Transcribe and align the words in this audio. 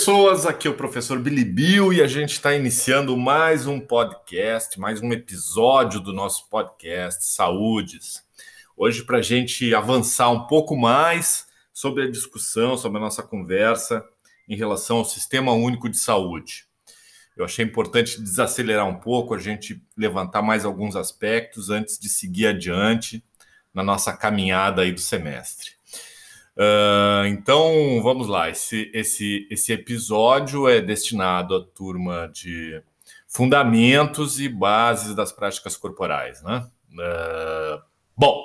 Pessoas, 0.00 0.46
aqui 0.46 0.66
é 0.66 0.70
o 0.70 0.74
professor 0.74 1.18
Billy 1.18 1.44
Bill 1.44 1.92
e 1.92 2.00
a 2.00 2.06
gente 2.06 2.32
está 2.32 2.54
iniciando 2.54 3.14
mais 3.18 3.66
um 3.66 3.78
podcast, 3.78 4.80
mais 4.80 5.02
um 5.02 5.12
episódio 5.12 6.00
do 6.00 6.10
nosso 6.10 6.48
podcast 6.48 7.22
Saúdes. 7.26 8.24
Hoje, 8.74 9.04
para 9.04 9.18
a 9.18 9.22
gente 9.22 9.74
avançar 9.74 10.30
um 10.30 10.46
pouco 10.46 10.74
mais 10.74 11.46
sobre 11.70 12.04
a 12.04 12.10
discussão, 12.10 12.78
sobre 12.78 12.96
a 12.96 13.00
nossa 13.02 13.22
conversa 13.22 14.02
em 14.48 14.56
relação 14.56 14.96
ao 14.96 15.04
Sistema 15.04 15.52
Único 15.52 15.86
de 15.86 15.98
Saúde. 15.98 16.64
Eu 17.36 17.44
achei 17.44 17.62
importante 17.62 18.22
desacelerar 18.22 18.88
um 18.88 18.98
pouco, 18.98 19.34
a 19.34 19.38
gente 19.38 19.82
levantar 19.94 20.40
mais 20.40 20.64
alguns 20.64 20.96
aspectos 20.96 21.68
antes 21.68 21.98
de 21.98 22.08
seguir 22.08 22.46
adiante 22.46 23.22
na 23.74 23.82
nossa 23.82 24.14
caminhada 24.14 24.80
aí 24.80 24.92
do 24.92 25.00
semestre. 25.00 25.72
Uh, 26.60 27.24
então, 27.28 28.02
vamos 28.02 28.28
lá. 28.28 28.50
Esse, 28.50 28.90
esse, 28.92 29.48
esse 29.50 29.72
episódio 29.72 30.68
é 30.68 30.78
destinado 30.78 31.56
à 31.56 31.64
turma 31.64 32.28
de 32.28 32.82
fundamentos 33.26 34.38
e 34.38 34.46
bases 34.46 35.14
das 35.14 35.32
práticas 35.32 35.74
corporais, 35.74 36.42
né? 36.42 36.68
Uh, 36.92 37.82
bom, 38.14 38.44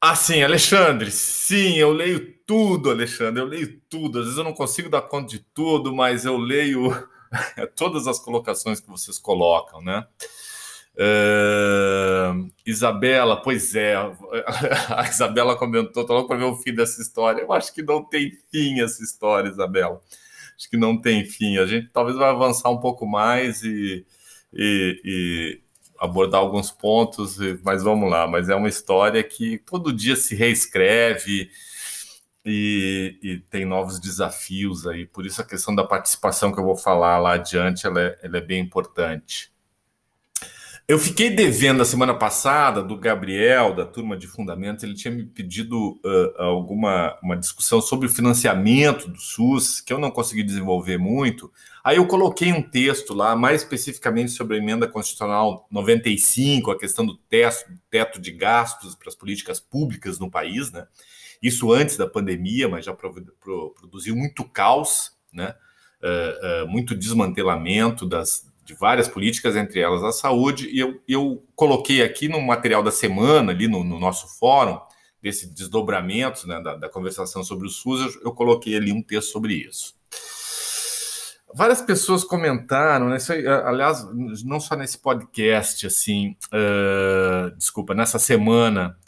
assim, 0.00 0.42
Alexandre, 0.42 1.12
sim, 1.12 1.76
eu 1.76 1.92
leio 1.92 2.34
tudo, 2.44 2.90
Alexandre, 2.90 3.40
eu 3.40 3.46
leio 3.46 3.80
tudo. 3.88 4.18
Às 4.18 4.24
vezes 4.24 4.38
eu 4.38 4.44
não 4.44 4.54
consigo 4.54 4.88
dar 4.88 5.02
conta 5.02 5.28
de 5.28 5.38
tudo, 5.54 5.94
mas 5.94 6.24
eu 6.24 6.36
leio 6.36 6.90
todas 7.76 8.08
as 8.08 8.18
colocações 8.18 8.80
que 8.80 8.88
vocês 8.88 9.20
colocam, 9.20 9.80
né? 9.80 10.04
Uh, 11.00 12.50
Isabela, 12.66 13.40
pois 13.40 13.76
é, 13.76 13.94
a 14.90 15.08
Isabela 15.08 15.56
comentou, 15.56 16.04
tô 16.04 16.12
louco 16.12 16.28
para 16.28 16.38
ver 16.38 16.44
o 16.44 16.56
fim 16.56 16.74
dessa 16.74 17.00
história. 17.00 17.42
Eu 17.42 17.52
acho 17.52 17.72
que 17.72 17.82
não 17.82 18.02
tem 18.02 18.32
fim 18.50 18.80
essa 18.80 19.02
história, 19.02 19.48
Isabela. 19.48 20.00
Acho 20.56 20.68
que 20.68 20.76
não 20.76 21.00
tem 21.00 21.24
fim. 21.24 21.56
A 21.58 21.66
gente 21.66 21.88
talvez 21.90 22.16
vai 22.16 22.30
avançar 22.30 22.68
um 22.70 22.78
pouco 22.78 23.06
mais 23.06 23.62
e, 23.62 24.04
e, 24.52 25.00
e 25.04 25.60
abordar 26.00 26.40
alguns 26.40 26.72
pontos, 26.72 27.38
mas 27.62 27.84
vamos 27.84 28.10
lá. 28.10 28.26
Mas 28.26 28.48
é 28.48 28.56
uma 28.56 28.68
história 28.68 29.22
que 29.22 29.58
todo 29.58 29.92
dia 29.92 30.16
se 30.16 30.34
reescreve 30.34 31.48
e, 32.44 33.18
e, 33.22 33.38
tem 33.50 33.64
novos 33.64 34.00
desafios 34.00 34.84
aí. 34.84 35.06
Por 35.06 35.24
isso 35.24 35.40
a 35.40 35.44
questão 35.44 35.74
da 35.74 35.84
participação 35.84 36.52
que 36.52 36.58
eu 36.58 36.64
vou 36.64 36.76
falar 36.76 37.18
lá 37.18 37.34
adiante, 37.34 37.86
ela 37.86 38.00
é, 38.00 38.18
ela 38.22 38.38
é 38.38 38.40
bem 38.40 38.60
importante. 38.60 39.52
Eu 40.88 40.98
fiquei 40.98 41.28
devendo 41.28 41.82
a 41.82 41.84
semana 41.84 42.14
passada 42.14 42.82
do 42.82 42.96
Gabriel, 42.96 43.74
da 43.74 43.84
turma 43.84 44.16
de 44.16 44.26
fundamentos, 44.26 44.82
ele 44.82 44.94
tinha 44.94 45.12
me 45.12 45.22
pedido 45.22 46.00
uh, 46.02 46.42
alguma 46.42 47.18
uma 47.22 47.36
discussão 47.36 47.78
sobre 47.82 48.06
o 48.06 48.10
financiamento 48.10 49.06
do 49.06 49.20
SUS, 49.20 49.82
que 49.82 49.92
eu 49.92 49.98
não 49.98 50.10
consegui 50.10 50.42
desenvolver 50.42 50.96
muito. 50.96 51.52
Aí 51.84 51.98
eu 51.98 52.06
coloquei 52.06 52.54
um 52.54 52.62
texto 52.62 53.12
lá, 53.12 53.36
mais 53.36 53.60
especificamente 53.60 54.30
sobre 54.30 54.56
a 54.56 54.58
emenda 54.58 54.88
constitucional 54.88 55.68
95, 55.70 56.70
a 56.70 56.78
questão 56.78 57.04
do 57.04 57.18
teto, 57.18 57.70
teto 57.90 58.18
de 58.18 58.32
gastos 58.32 58.94
para 58.94 59.10
as 59.10 59.14
políticas 59.14 59.60
públicas 59.60 60.18
no 60.18 60.30
país, 60.30 60.72
né? 60.72 60.86
Isso 61.42 61.70
antes 61.70 61.98
da 61.98 62.06
pandemia, 62.06 62.66
mas 62.66 62.86
já 62.86 62.94
produziu 62.94 64.16
muito 64.16 64.42
caos, 64.42 65.12
né? 65.30 65.54
Uh, 66.02 66.64
uh, 66.64 66.68
muito 66.68 66.96
desmantelamento 66.96 68.06
das, 68.06 68.47
de 68.68 68.74
várias 68.74 69.08
políticas, 69.08 69.56
entre 69.56 69.80
elas 69.80 70.04
a 70.04 70.12
saúde, 70.12 70.68
e 70.70 70.78
eu, 70.78 71.00
eu 71.08 71.42
coloquei 71.56 72.02
aqui 72.02 72.28
no 72.28 72.38
material 72.38 72.82
da 72.82 72.90
semana, 72.90 73.50
ali 73.50 73.66
no, 73.66 73.82
no 73.82 73.98
nosso 73.98 74.28
fórum, 74.38 74.78
desse 75.22 75.46
desdobramento 75.46 76.46
né, 76.46 76.60
da, 76.60 76.76
da, 76.76 76.88
conversação 76.88 77.42
sobre 77.42 77.66
o 77.66 77.70
SUS, 77.70 78.16
eu, 78.16 78.22
eu, 78.24 78.32
coloquei 78.32 78.76
ali 78.76 78.92
um 78.92 79.02
texto 79.02 79.32
sobre 79.32 79.54
isso. 79.54 79.94
Várias 81.54 81.80
pessoas 81.80 82.22
comentaram, 82.22 83.08
né, 83.08 83.16
aí, 83.30 83.46
aliás, 83.46 84.06
não 84.44 84.60
só 84.60 84.76
nesse 84.76 84.98
podcast, 84.98 85.86
assim, 85.86 86.36
uh, 86.52 87.50
desculpa, 87.56 87.94
nessa 87.94 88.18
semana, 88.18 88.98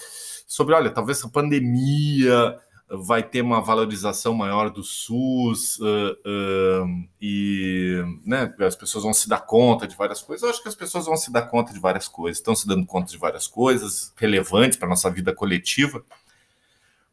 sobre, 0.48 0.74
olha, 0.74 0.90
talvez 0.90 1.22
a 1.22 1.28
pandemia 1.28 2.58
vai 2.90 3.22
ter 3.22 3.42
uma 3.42 3.60
valorização 3.60 4.34
maior 4.34 4.70
do 4.70 4.82
SUS 4.82 5.78
uh, 5.78 5.84
uh, 5.84 7.08
e 7.20 7.89
né, 8.30 8.54
as 8.60 8.76
pessoas 8.76 9.02
vão 9.02 9.12
se 9.12 9.28
dar 9.28 9.40
conta 9.40 9.88
de 9.88 9.96
várias 9.96 10.22
coisas. 10.22 10.44
Eu 10.44 10.50
acho 10.50 10.62
que 10.62 10.68
as 10.68 10.74
pessoas 10.76 11.06
vão 11.06 11.16
se 11.16 11.32
dar 11.32 11.42
conta 11.42 11.72
de 11.72 11.80
várias 11.80 12.06
coisas, 12.06 12.38
estão 12.38 12.54
se 12.54 12.66
dando 12.66 12.86
conta 12.86 13.10
de 13.10 13.18
várias 13.18 13.48
coisas 13.48 14.12
relevantes 14.16 14.78
para 14.78 14.86
a 14.86 14.90
nossa 14.90 15.10
vida 15.10 15.34
coletiva. 15.34 16.04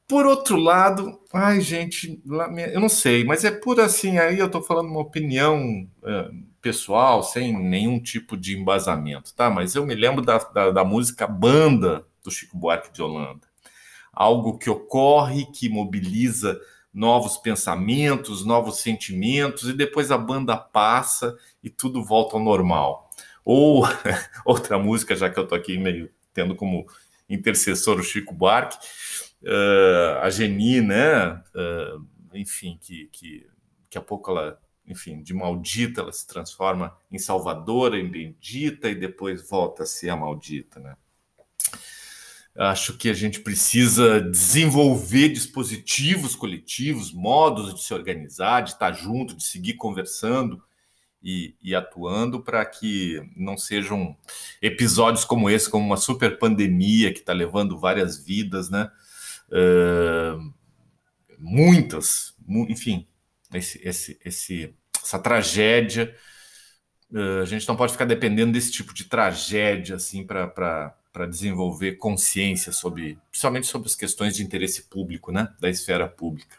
Por 0.08 0.28
outro 0.28 0.56
lado, 0.58 1.20
ai, 1.34 1.60
gente, 1.60 2.22
eu 2.72 2.80
não 2.80 2.88
sei, 2.88 3.26
mas 3.26 3.44
é 3.44 3.52
por 3.52 3.80
assim, 3.80 4.20
aí 4.20 4.38
eu 4.38 4.46
estou 4.46 4.62
falando 4.62 4.90
uma 4.90 5.02
opinião 5.02 5.90
uh, 6.04 6.46
pessoal, 6.62 7.24
sem 7.24 7.52
nenhum 7.58 8.00
tipo 8.00 8.38
de 8.38 8.56
embasamento, 8.56 9.34
tá? 9.34 9.50
Mas 9.50 9.74
eu 9.76 9.86
me 9.86 9.96
lembro 9.96 10.24
da, 10.24 10.38
da, 10.38 10.70
da 10.70 10.86
música 10.86 11.26
Banda 11.26 12.06
do 12.24 12.30
Chico 12.30 12.56
Buarque 12.56 12.94
de 12.94 13.02
Holanda 13.02 13.48
algo 14.18 14.58
que 14.58 14.68
ocorre, 14.68 15.46
que 15.46 15.70
mobiliza 15.70 16.60
novos 16.98 17.38
pensamentos, 17.38 18.44
novos 18.44 18.80
sentimentos, 18.80 19.70
e 19.70 19.74
depois 19.74 20.10
a 20.10 20.18
banda 20.18 20.58
passa 20.58 21.38
e 21.64 21.70
tudo 21.70 22.04
volta 22.04 22.36
ao 22.36 22.42
normal. 22.42 23.08
Ou 23.46 23.84
outra 24.44 24.80
música, 24.80 25.16
já 25.16 25.30
que 25.30 25.40
eu 25.40 25.48
tô 25.48 25.54
aqui 25.54 25.78
meio 25.78 26.10
tendo 26.34 26.56
como 26.56 26.88
intercessor 27.30 28.00
o 28.00 28.04
Chico 28.04 28.34
Buarque, 28.34 28.78
uh, 29.44 30.22
a 30.24 30.30
Geni, 30.32 30.82
né? 30.82 31.36
Uh, 31.54 32.04
enfim, 32.34 32.80
que, 32.82 33.08
que 33.12 33.46
daqui 33.84 34.00
a 34.00 34.02
pouco 34.02 34.32
ela, 34.32 34.60
enfim, 34.88 35.22
de 35.22 35.36
maldita 35.36 36.02
ela 36.02 36.12
se 36.12 36.26
transforma 36.26 36.98
em 37.12 37.20
salvadora, 37.20 38.00
em 38.00 38.10
bendita, 38.10 38.90
e 38.90 38.96
depois 38.96 39.48
volta 39.48 39.84
a 39.84 39.86
ser 39.86 40.10
a 40.10 40.16
maldita, 40.16 40.80
né? 40.80 40.96
Acho 42.58 42.98
que 42.98 43.08
a 43.08 43.14
gente 43.14 43.42
precisa 43.42 44.20
desenvolver 44.20 45.30
dispositivos 45.30 46.36
coletivos, 46.36 47.14
modos 47.14 47.76
de 47.76 47.84
se 47.84 47.94
organizar, 47.94 48.62
de 48.62 48.72
estar 48.72 48.92
junto, 48.94 49.38
de 49.38 49.44
seguir 49.44 49.76
conversando 49.76 50.64
e, 51.22 51.56
e 51.62 51.76
atuando 51.76 52.42
para 52.42 52.66
que 52.66 53.22
não 53.36 53.58
sejam 53.58 54.18
episódios 54.60 55.24
como 55.24 55.52
esse, 55.52 55.70
como 55.70 55.86
uma 55.86 55.98
super 55.98 56.40
pandemia 56.40 57.14
que 57.14 57.20
está 57.20 57.32
levando 57.32 57.78
várias 57.78 58.26
vidas, 58.26 58.72
né? 58.72 58.90
Uh, 59.50 60.52
muitas, 61.38 62.34
enfim, 62.50 63.06
esse, 63.54 63.80
esse, 63.88 64.20
esse, 64.26 64.76
essa 65.04 65.20
tragédia. 65.20 66.16
Uh, 67.12 67.42
a 67.42 67.46
gente 67.46 67.68
não 67.68 67.76
pode 67.76 67.92
ficar 67.92 68.06
dependendo 68.06 68.54
desse 68.54 68.72
tipo 68.72 68.96
de 68.96 69.06
tragédia 69.06 69.96
assim 69.96 70.26
para 70.26 70.96
para 71.18 71.26
desenvolver 71.26 71.94
consciência 71.94 72.72
sobre, 72.72 73.18
principalmente 73.32 73.66
sobre 73.66 73.88
as 73.88 73.96
questões 73.96 74.36
de 74.36 74.44
interesse 74.44 74.84
público, 74.84 75.32
né, 75.32 75.50
da 75.60 75.68
esfera 75.68 76.08
pública. 76.08 76.58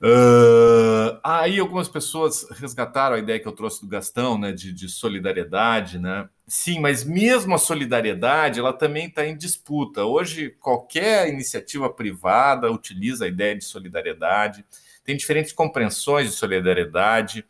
Uh, 0.00 1.18
aí 1.24 1.58
algumas 1.58 1.88
pessoas 1.88 2.46
resgataram 2.52 3.16
a 3.16 3.18
ideia 3.18 3.40
que 3.40 3.48
eu 3.48 3.52
trouxe 3.52 3.80
do 3.80 3.88
Gastão, 3.88 4.38
né, 4.38 4.52
de, 4.52 4.72
de 4.72 4.88
solidariedade, 4.88 5.98
né? 5.98 6.28
Sim, 6.46 6.78
mas 6.78 7.02
mesmo 7.02 7.52
a 7.52 7.58
solidariedade, 7.58 8.60
ela 8.60 8.72
também 8.72 9.08
está 9.08 9.26
em 9.26 9.36
disputa. 9.36 10.04
Hoje, 10.04 10.50
qualquer 10.60 11.28
iniciativa 11.28 11.90
privada 11.90 12.70
utiliza 12.70 13.24
a 13.24 13.28
ideia 13.28 13.56
de 13.56 13.64
solidariedade. 13.64 14.64
Tem 15.04 15.16
diferentes 15.16 15.52
compreensões 15.52 16.30
de 16.30 16.36
solidariedade. 16.36 17.44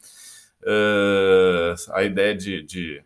Uh, 0.63 1.75
a 1.93 2.03
ideia 2.03 2.35
de, 2.35 2.63
de 2.63 3.03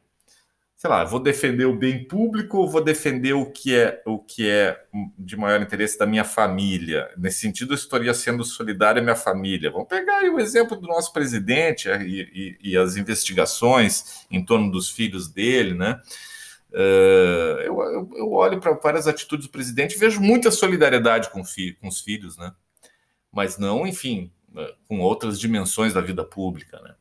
sei 0.84 0.90
lá, 0.90 1.02
vou 1.02 1.18
defender 1.18 1.64
o 1.64 1.74
bem 1.74 2.04
público 2.04 2.58
ou 2.58 2.68
vou 2.68 2.84
defender 2.84 3.32
o 3.32 3.46
que 3.46 3.74
é 3.74 4.02
o 4.04 4.18
que 4.18 4.46
é 4.46 4.84
de 5.18 5.34
maior 5.34 5.62
interesse 5.62 5.98
da 5.98 6.04
minha 6.04 6.24
família? 6.24 7.10
Nesse 7.16 7.38
sentido, 7.38 7.72
eu 7.72 7.74
estaria 7.74 8.12
sendo 8.12 8.44
solidário 8.44 9.00
à 9.00 9.02
minha 9.02 9.16
família. 9.16 9.70
Vamos 9.70 9.88
pegar 9.88 10.18
aí 10.18 10.28
o 10.28 10.38
exemplo 10.38 10.78
do 10.78 10.86
nosso 10.86 11.10
presidente 11.10 11.88
é, 11.88 12.02
e, 12.02 12.20
e, 12.60 12.72
e 12.72 12.76
as 12.76 12.98
investigações 12.98 14.26
em 14.30 14.44
torno 14.44 14.70
dos 14.70 14.90
filhos 14.90 15.26
dele, 15.26 15.72
né? 15.72 15.98
Uh, 16.70 17.62
eu, 17.62 18.10
eu, 18.16 18.32
olho 18.32 18.60
para 18.60 18.72
várias 18.74 19.08
atitudes 19.08 19.46
do 19.46 19.52
presidente 19.52 19.94
e 19.94 19.98
vejo 19.98 20.20
muita 20.20 20.50
solidariedade 20.50 21.30
com, 21.30 21.42
fi, 21.42 21.72
com 21.80 21.88
os 21.88 22.02
filhos, 22.02 22.36
né? 22.36 22.52
Mas 23.32 23.56
não, 23.56 23.86
enfim, 23.86 24.30
com 24.86 25.00
outras 25.00 25.40
dimensões 25.40 25.94
da 25.94 26.02
vida 26.02 26.24
pública, 26.24 26.78
né? 26.82 26.94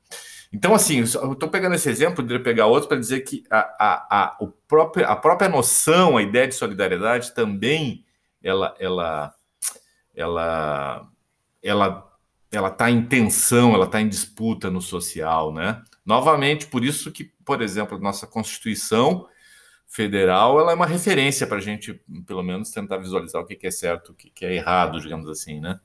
Então, 0.54 0.76
assim, 0.76 1.00
eu 1.00 1.34
estou 1.34 1.50
pegando 1.50 1.74
esse 1.74 1.90
exemplo, 1.90 2.18
poderia 2.18 2.44
pegar 2.44 2.68
outro 2.68 2.88
para 2.88 3.00
dizer 3.00 3.22
que 3.22 3.44
a, 3.50 3.60
a, 3.60 4.08
a, 4.10 4.38
o 4.40 4.48
próprio, 4.48 5.08
a 5.08 5.16
própria 5.16 5.50
noção, 5.50 6.16
a 6.16 6.22
ideia 6.22 6.48
de 6.48 6.54
solidariedade 6.54 7.34
também 7.34 8.06
ela 8.44 8.76
ela 8.80 9.34
ela 10.16 11.10
ela 11.64 12.14
ela 12.52 12.68
está 12.68 12.92
em 12.92 13.04
tensão, 13.04 13.74
ela 13.74 13.86
está 13.86 14.00
em 14.00 14.08
disputa 14.08 14.70
no 14.70 14.80
social, 14.80 15.52
né? 15.52 15.82
Novamente, 16.06 16.68
por 16.68 16.84
isso 16.84 17.12
que, 17.12 17.24
por 17.44 17.64
exemplo, 17.64 17.98
nossa 17.98 18.28
Constituição 18.28 19.28
Federal 19.88 20.60
ela 20.60 20.72
é 20.72 20.76
uma 20.76 20.86
referência 20.86 21.48
para 21.48 21.58
a 21.58 21.62
gente, 21.62 22.00
pelo 22.28 22.44
menos, 22.44 22.70
tentar 22.70 22.98
visualizar 22.98 23.42
o 23.42 23.46
que 23.46 23.66
é 23.66 23.72
certo, 23.72 24.12
o 24.12 24.14
que 24.16 24.46
é 24.46 24.54
errado, 24.54 25.02
digamos 25.02 25.28
assim, 25.28 25.60
né? 25.60 25.80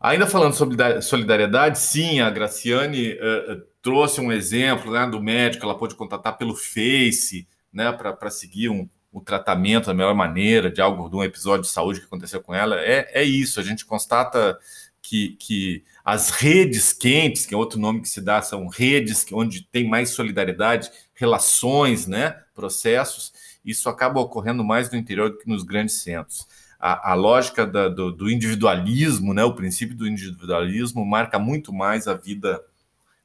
Ainda 0.00 0.26
falando 0.28 0.54
sobre 0.54 1.02
solidariedade, 1.02 1.78
sim, 1.78 2.20
a 2.20 2.30
Graciane 2.30 3.14
uh, 3.14 3.60
trouxe 3.82 4.20
um 4.20 4.30
exemplo 4.30 4.92
né, 4.92 5.04
do 5.06 5.20
médico, 5.20 5.64
ela 5.64 5.76
pôde 5.76 5.96
contatar 5.96 6.36
pelo 6.38 6.54
Face, 6.54 7.48
né, 7.72 7.90
para 7.90 8.30
seguir 8.30 8.68
um, 8.68 8.88
o 9.12 9.20
tratamento 9.20 9.86
da 9.86 9.94
melhor 9.94 10.14
maneira 10.14 10.70
de 10.70 10.80
algo, 10.80 11.08
de 11.08 11.16
um 11.16 11.24
episódio 11.24 11.62
de 11.62 11.68
saúde 11.68 11.98
que 12.00 12.06
aconteceu 12.06 12.40
com 12.40 12.54
ela. 12.54 12.76
É, 12.80 13.10
é 13.12 13.24
isso, 13.24 13.58
a 13.58 13.62
gente 13.62 13.84
constata 13.84 14.56
que, 15.02 15.30
que 15.30 15.84
as 16.04 16.30
redes 16.30 16.92
quentes, 16.92 17.44
que 17.44 17.52
é 17.52 17.56
outro 17.56 17.80
nome 17.80 18.00
que 18.00 18.08
se 18.08 18.20
dá, 18.20 18.40
são 18.40 18.68
redes 18.68 19.26
onde 19.32 19.62
tem 19.62 19.88
mais 19.88 20.10
solidariedade, 20.10 20.90
relações, 21.12 22.06
né, 22.06 22.40
processos, 22.54 23.32
isso 23.64 23.88
acaba 23.88 24.20
ocorrendo 24.20 24.62
mais 24.62 24.90
no 24.90 24.96
interior 24.96 25.30
do 25.30 25.38
que 25.38 25.48
nos 25.48 25.64
grandes 25.64 26.02
centros. 26.02 26.46
A, 26.78 27.12
a 27.12 27.14
lógica 27.14 27.66
da, 27.66 27.88
do, 27.88 28.12
do, 28.12 28.30
individualismo, 28.30 29.34
né, 29.34 29.42
o 29.42 29.54
princípio 29.54 29.96
do 29.96 30.06
individualismo, 30.06 31.04
marca 31.04 31.38
muito 31.38 31.72
mais 31.72 32.06
a 32.06 32.14
vida 32.14 32.62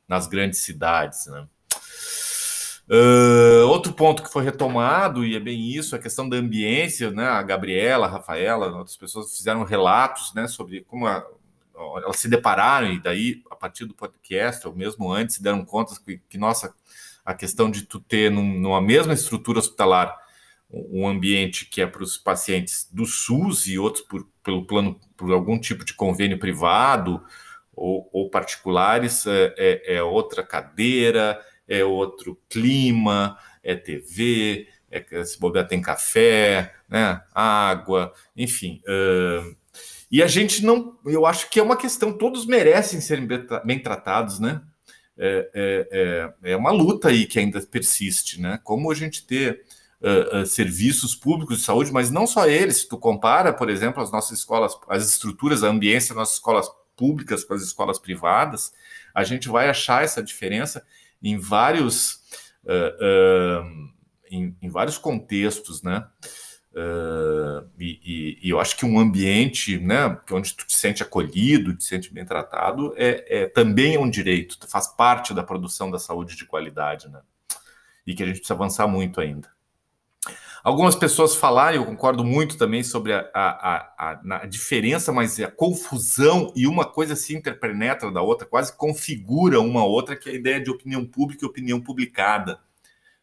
nas 0.08 0.26
grandes 0.26 0.60
cidades. 0.60 1.28
Né? 1.28 1.48
Uh, 2.90 3.68
outro 3.68 3.94
ponto 3.94 4.24
que 4.24 4.32
foi 4.32 4.44
retomado, 4.44 5.24
e 5.24 5.36
é 5.36 5.40
bem 5.40 5.70
isso, 5.70 5.96
a 5.96 6.00
questão 6.00 6.28
da 6.28 6.36
ambiência, 6.36 7.12
né? 7.12 7.26
A 7.26 7.42
Gabriela, 7.42 8.08
a 8.08 8.10
Rafaela, 8.10 8.76
outras 8.78 8.98
pessoas 8.98 9.38
fizeram 9.38 9.64
relatos 9.64 10.34
né, 10.34 10.48
sobre 10.48 10.82
como 10.82 11.08
a, 11.08 11.26
elas 11.98 12.18
se 12.18 12.28
depararam, 12.28 12.92
e 12.92 13.00
daí, 13.00 13.42
a 13.50 13.56
partir 13.56 13.86
do 13.86 13.94
podcast, 13.94 14.68
ou 14.68 14.76
mesmo 14.76 15.12
antes, 15.12 15.36
se 15.36 15.44
deram 15.44 15.64
conta 15.64 15.96
que, 16.06 16.18
que 16.30 16.38
nossa, 16.38 16.74
a 17.26 17.34
questão 17.34 17.72
de 17.72 17.84
tu 17.84 18.00
ter 18.00 18.30
num, 18.30 18.60
numa 18.60 18.82
mesma 18.82 19.14
estrutura 19.14 19.60
hospitalar 19.60 20.23
um 20.74 21.08
ambiente 21.08 21.66
que 21.66 21.81
é 21.81 21.86
para 21.86 22.04
os 22.04 22.18
pacientes 22.18 22.90
do 22.92 23.06
SUS 23.06 23.68
e 23.68 23.78
outros 23.78 24.04
por, 24.04 24.28
pelo 24.44 24.66
plano, 24.66 25.00
por 25.16 25.31
algum 25.31 25.60
tipo 25.60 25.86
de 25.86 25.94
convênio 25.94 26.40
privado 26.40 27.24
ou, 27.75 28.10
ou 28.12 28.30
particulares, 28.30 29.25
é, 29.28 29.54
é, 29.58 29.96
é 29.96 30.04
outra 30.04 30.44
cadeira, 30.44 31.40
é 31.68 31.84
outro 31.84 32.40
clima, 32.50 33.38
é 33.64 33.75
TV, 33.75 34.68
é, 34.92 35.24
se 35.24 35.40
bobear 35.40 35.68
tem 35.68 35.81
café, 35.81 36.74
né, 36.90 37.22
água, 37.34 38.14
enfim. 38.36 38.81
Uh, 38.86 39.56
e 40.12 40.22
a 40.22 40.28
gente 40.28 40.64
não, 40.64 40.98
eu 41.06 41.26
acho 41.26 41.50
que 41.50 41.60
é 41.60 41.64
uma 41.64 41.78
questão, 41.78 42.16
todos 42.16 42.46
merecem 42.46 43.02
serem 43.02 43.28
bem 43.66 43.80
tratados, 43.80 44.40
né? 44.40 44.62
É, 45.18 45.50
é, 45.54 46.34
é, 46.44 46.52
é 46.54 46.58
uma 46.58 46.72
luta 46.72 47.10
aí 47.10 47.26
que 47.26 47.40
ainda 47.40 47.62
persiste, 47.62 48.40
né? 48.40 48.60
Como 48.64 48.92
a 48.92 48.96
gente 48.96 49.26
ter 49.26 49.64
uh, 50.04 50.42
uh, 50.42 50.46
serviços 50.46 51.16
públicos 51.16 51.60
de 51.60 51.64
saúde, 51.64 51.92
mas 51.92 52.12
não 52.12 52.28
só 52.28 52.46
eles, 52.48 52.78
se 52.78 52.90
tu 52.90 52.98
compara, 52.98 53.54
por 53.54 53.70
exemplo, 53.70 54.04
as 54.04 54.12
nossas 54.12 54.40
escolas, 54.40 54.78
as 54.90 55.08
estruturas, 55.10 55.64
a 55.64 55.70
ambiência 55.70 56.10
das 56.10 56.18
nossas 56.18 56.36
escolas 56.36 56.68
públicas 56.96 57.44
com 57.44 57.54
as 57.54 57.62
escolas 57.62 57.98
privadas, 57.98 58.74
a 59.14 59.24
gente 59.24 59.48
vai 59.48 59.70
achar 59.70 60.04
essa 60.04 60.22
diferença 60.22 60.86
em 61.22 61.38
vários, 61.38 62.16
uh, 62.66 63.92
em, 64.30 64.56
em, 64.62 64.70
vários 64.70 64.98
contextos, 64.98 65.82
né? 65.82 66.06
Uh, 66.74 67.70
e, 67.80 68.00
e, 68.04 68.48
e, 68.48 68.50
eu 68.50 68.60
acho 68.60 68.76
que 68.76 68.84
um 68.84 69.00
ambiente, 69.00 69.78
né, 69.78 70.20
onde 70.32 70.56
tu 70.56 70.66
te 70.66 70.76
sente 70.76 71.04
acolhido, 71.04 71.76
te 71.78 71.84
sente 71.84 72.12
bem 72.12 72.26
tratado, 72.26 72.96
é, 72.98 73.44
é 73.44 73.46
também 73.48 73.94
é 73.94 74.00
um 74.00 74.10
direito, 74.10 74.58
faz 74.68 74.88
parte 74.88 75.36
da 75.36 75.44
produção 75.44 75.92
da 75.92 76.00
saúde 76.00 76.36
de 76.36 76.46
qualidade, 76.46 77.08
né? 77.10 77.22
E 78.08 78.16
que 78.16 78.24
a 78.24 78.26
gente 78.26 78.38
precisa 78.38 78.56
avançar 78.56 78.88
muito 78.88 79.22
ainda. 79.22 79.48
Algumas 80.63 80.95
pessoas 80.95 81.36
falaram, 81.36 81.75
eu 81.75 81.86
concordo 81.86 82.24
muito 82.24 82.57
também 82.57 82.83
sobre 82.83 83.12
a, 83.12 83.30
a, 83.33 83.94
a, 83.98 84.38
a, 84.38 84.45
diferença, 84.45 85.12
mas 85.12 85.38
a 85.42 85.51
confusão 85.51 86.54
e 86.56 86.65
uma 86.65 86.86
coisa 86.86 87.18
se 87.18 87.36
interpenetra 87.36 88.10
da 88.10 88.21
outra, 88.21 88.48
quase 88.48 88.74
configura 88.77 89.60
uma 89.60 89.83
outra, 89.83 90.15
que 90.15 90.30
é 90.30 90.31
a 90.31 90.36
ideia 90.36 90.63
de 90.63 90.71
opinião 90.71 91.06
pública 91.06 91.44
e 91.44 91.50
opinião 91.50 91.81
publicada, 91.81 92.62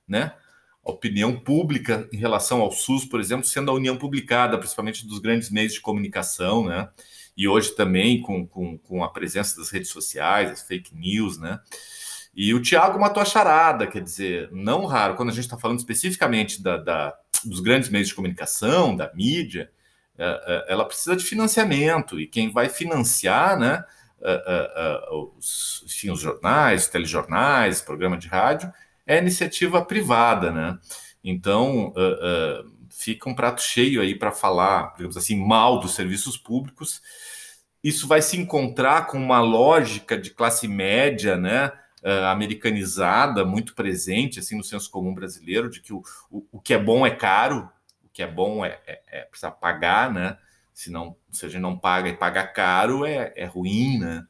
né? 0.06 0.34
A 0.84 0.90
opinião 0.90 1.34
pública 1.34 2.06
em 2.12 2.18
relação 2.18 2.60
ao 2.60 2.70
SUS, 2.70 3.06
por 3.06 3.18
exemplo, 3.18 3.46
sendo 3.46 3.70
a 3.70 3.74
união 3.74 3.96
publicada, 3.96 4.58
principalmente 4.58 5.06
dos 5.06 5.18
grandes 5.18 5.48
meios 5.50 5.72
de 5.72 5.80
comunicação, 5.80 6.66
né? 6.66 6.90
E 7.34 7.48
hoje 7.48 7.74
também 7.74 8.20
com, 8.20 8.46
com, 8.46 8.76
com 8.76 9.02
a 9.02 9.08
presença 9.08 9.56
das 9.56 9.70
redes 9.70 9.88
sociais, 9.88 10.50
as 10.50 10.62
fake 10.62 10.94
news, 10.94 11.38
né? 11.38 11.58
E 12.34 12.54
o 12.54 12.62
Tiago 12.62 12.98
matou 12.98 13.22
a 13.22 13.26
charada, 13.26 13.86
quer 13.86 14.02
dizer, 14.02 14.48
não 14.52 14.86
raro, 14.86 15.16
quando 15.16 15.30
a 15.30 15.32
gente 15.32 15.44
está 15.44 15.58
falando 15.58 15.78
especificamente 15.78 16.62
da, 16.62 16.76
da 16.76 17.14
dos 17.44 17.60
grandes 17.60 17.88
meios 17.88 18.08
de 18.08 18.14
comunicação, 18.14 18.94
da 18.94 19.12
mídia, 19.14 19.70
é, 20.18 20.66
é, 20.68 20.72
ela 20.72 20.84
precisa 20.84 21.16
de 21.16 21.24
financiamento 21.24 22.20
e 22.20 22.26
quem 22.26 22.52
vai 22.52 22.68
financiar, 22.68 23.58
né, 23.58 23.82
é, 24.22 25.00
os, 25.10 25.82
enfim, 25.86 26.10
os 26.10 26.20
jornais, 26.20 26.82
os 26.82 26.88
telejornais, 26.88 27.80
programa 27.80 28.18
de 28.18 28.28
rádio, 28.28 28.70
é 29.06 29.18
iniciativa 29.18 29.82
privada, 29.82 30.52
né? 30.52 30.78
Então 31.24 31.92
fica 32.90 33.28
um 33.28 33.34
prato 33.34 33.62
cheio 33.62 34.02
aí 34.02 34.14
para 34.14 34.30
falar, 34.30 34.92
digamos 34.92 35.16
assim, 35.16 35.36
mal 35.36 35.80
dos 35.80 35.94
serviços 35.94 36.36
públicos. 36.36 37.00
Isso 37.82 38.06
vai 38.06 38.20
se 38.20 38.36
encontrar 38.36 39.06
com 39.06 39.16
uma 39.16 39.40
lógica 39.40 40.18
de 40.18 40.30
classe 40.30 40.68
média, 40.68 41.36
né? 41.36 41.72
Uh, 42.02 42.26
americanizada, 42.26 43.44
muito 43.44 43.74
presente 43.74 44.38
assim 44.38 44.56
no 44.56 44.64
senso 44.64 44.90
comum 44.90 45.14
brasileiro, 45.14 45.70
de 45.70 45.80
que 45.80 45.92
o, 45.92 46.02
o, 46.30 46.46
o 46.52 46.60
que 46.60 46.74
é 46.74 46.78
bom 46.78 47.06
é 47.06 47.10
caro, 47.10 47.70
o 48.04 48.08
que 48.12 48.22
é 48.22 48.26
bom 48.26 48.64
é, 48.64 48.78
é, 48.86 49.00
é 49.08 49.20
precisa 49.22 49.50
pagar, 49.50 50.12
né? 50.12 50.36
Se, 50.72 50.90
não, 50.90 51.16
se 51.30 51.44
a 51.44 51.48
gente 51.48 51.60
não 51.60 51.78
paga 51.78 52.08
e 52.08 52.16
paga 52.16 52.46
caro, 52.46 53.04
é, 53.04 53.32
é 53.36 53.44
ruim, 53.44 53.98
né? 53.98 54.24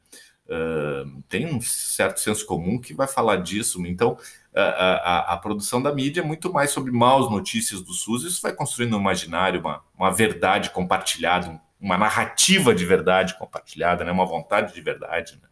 Uh, 0.47 1.21
tem 1.29 1.45
um 1.45 1.61
certo 1.61 2.19
senso 2.19 2.45
comum 2.45 2.79
que 2.79 2.93
vai 2.93 3.07
falar 3.07 3.37
disso. 3.37 3.85
Então, 3.85 4.17
a, 4.53 4.61
a, 4.61 5.33
a, 5.33 5.37
produção 5.37 5.81
da 5.81 5.93
mídia 5.93 6.19
é 6.19 6.25
muito 6.25 6.51
mais 6.51 6.71
sobre 6.71 6.91
maus 6.91 7.31
notícias 7.31 7.81
do 7.81 7.93
SUS. 7.93 8.23
Isso 8.23 8.41
vai 8.41 8.53
construindo 8.53 8.97
um 8.97 8.99
imaginário, 8.99 9.61
uma, 9.61 9.81
uma 9.97 10.11
verdade 10.11 10.69
compartilhada, 10.71 11.59
uma 11.79 11.97
narrativa 11.97 12.75
de 12.75 12.85
verdade 12.85 13.37
compartilhada, 13.37 14.03
né? 14.03 14.11
uma 14.11 14.25
vontade 14.25 14.73
de 14.73 14.81
verdade. 14.81 15.39
Né? 15.41 15.47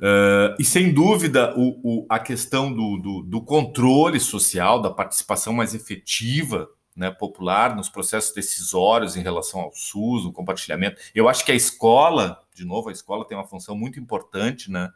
Uh, 0.00 0.54
e 0.58 0.64
sem 0.64 0.94
dúvida, 0.94 1.54
o, 1.56 1.80
o, 1.82 2.06
a 2.08 2.20
questão 2.20 2.72
do, 2.72 2.98
do, 2.98 3.22
do, 3.22 3.42
controle 3.42 4.20
social, 4.20 4.80
da 4.80 4.90
participação 4.90 5.52
mais 5.52 5.74
efetiva 5.74 6.68
né, 6.94 7.10
popular 7.10 7.74
nos 7.74 7.88
processos 7.88 8.32
decisórios 8.32 9.16
em 9.16 9.22
relação 9.22 9.60
ao 9.60 9.72
SUS, 9.72 10.24
o 10.24 10.32
compartilhamento. 10.32 11.00
Eu 11.14 11.28
acho 11.28 11.44
que 11.44 11.50
a 11.50 11.54
escola, 11.54 12.40
de 12.54 12.64
novo, 12.64 12.88
a 12.88 12.92
escola 12.92 13.26
tem 13.26 13.36
uma 13.36 13.46
função 13.46 13.76
muito 13.76 13.98
importante, 13.98 14.70
né? 14.70 14.88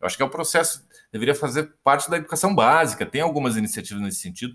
Eu 0.00 0.06
acho 0.06 0.16
que 0.16 0.22
é 0.22 0.26
o 0.26 0.30
processo, 0.30 0.84
deveria 1.12 1.34
fazer 1.34 1.74
parte 1.82 2.08
da 2.10 2.16
educação 2.16 2.54
básica, 2.54 3.06
tem 3.06 3.20
algumas 3.20 3.56
iniciativas 3.56 4.02
nesse 4.02 4.20
sentido. 4.20 4.54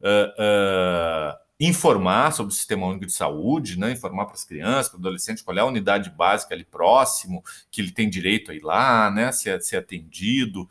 Uh, 0.00 0.28
uh, 0.42 1.47
informar 1.60 2.32
sobre 2.32 2.52
o 2.52 2.56
Sistema 2.56 2.86
Único 2.86 3.06
de 3.06 3.12
Saúde, 3.12 3.78
né? 3.78 3.92
informar 3.92 4.26
para 4.26 4.34
as 4.34 4.44
crianças, 4.44 4.88
para 4.88 4.98
o 4.98 5.00
adolescente, 5.00 5.42
qual 5.42 5.56
é 5.56 5.60
a 5.60 5.64
unidade 5.64 6.10
básica 6.10 6.54
ali 6.54 6.64
próximo, 6.64 7.42
que 7.70 7.80
ele 7.80 7.90
tem 7.90 8.08
direito 8.08 8.52
a 8.52 8.54
ir 8.54 8.62
lá, 8.62 9.10
né? 9.10 9.32
ser, 9.32 9.60
ser 9.62 9.78
atendido. 9.78 10.68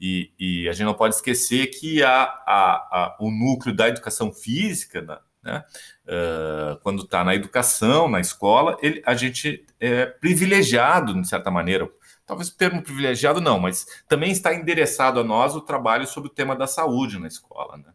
E, 0.00 0.32
e 0.38 0.68
a 0.68 0.72
gente 0.72 0.86
não 0.86 0.94
pode 0.94 1.14
esquecer 1.14 1.66
que 1.66 2.00
o 3.18 3.30
núcleo 3.30 3.74
da 3.74 3.86
educação 3.88 4.32
física, 4.32 5.02
né? 5.42 5.64
Uh, 6.06 6.78
quando 6.82 7.02
está 7.02 7.24
na 7.24 7.34
educação, 7.34 8.08
na 8.08 8.20
escola, 8.20 8.76
ele, 8.82 9.02
a 9.06 9.14
gente 9.14 9.64
é 9.78 10.04
privilegiado, 10.06 11.18
de 11.18 11.26
certa 11.26 11.50
maneira, 11.50 11.88
talvez 12.26 12.48
o 12.48 12.56
termo 12.56 12.82
privilegiado 12.82 13.40
não, 13.40 13.58
mas 13.58 13.86
também 14.06 14.30
está 14.30 14.54
endereçado 14.54 15.18
a 15.18 15.24
nós 15.24 15.54
o 15.54 15.60
trabalho 15.60 16.06
sobre 16.06 16.28
o 16.28 16.32
tema 16.32 16.54
da 16.54 16.66
saúde 16.66 17.18
na 17.18 17.26
escola. 17.26 17.78
Né? 17.78 17.92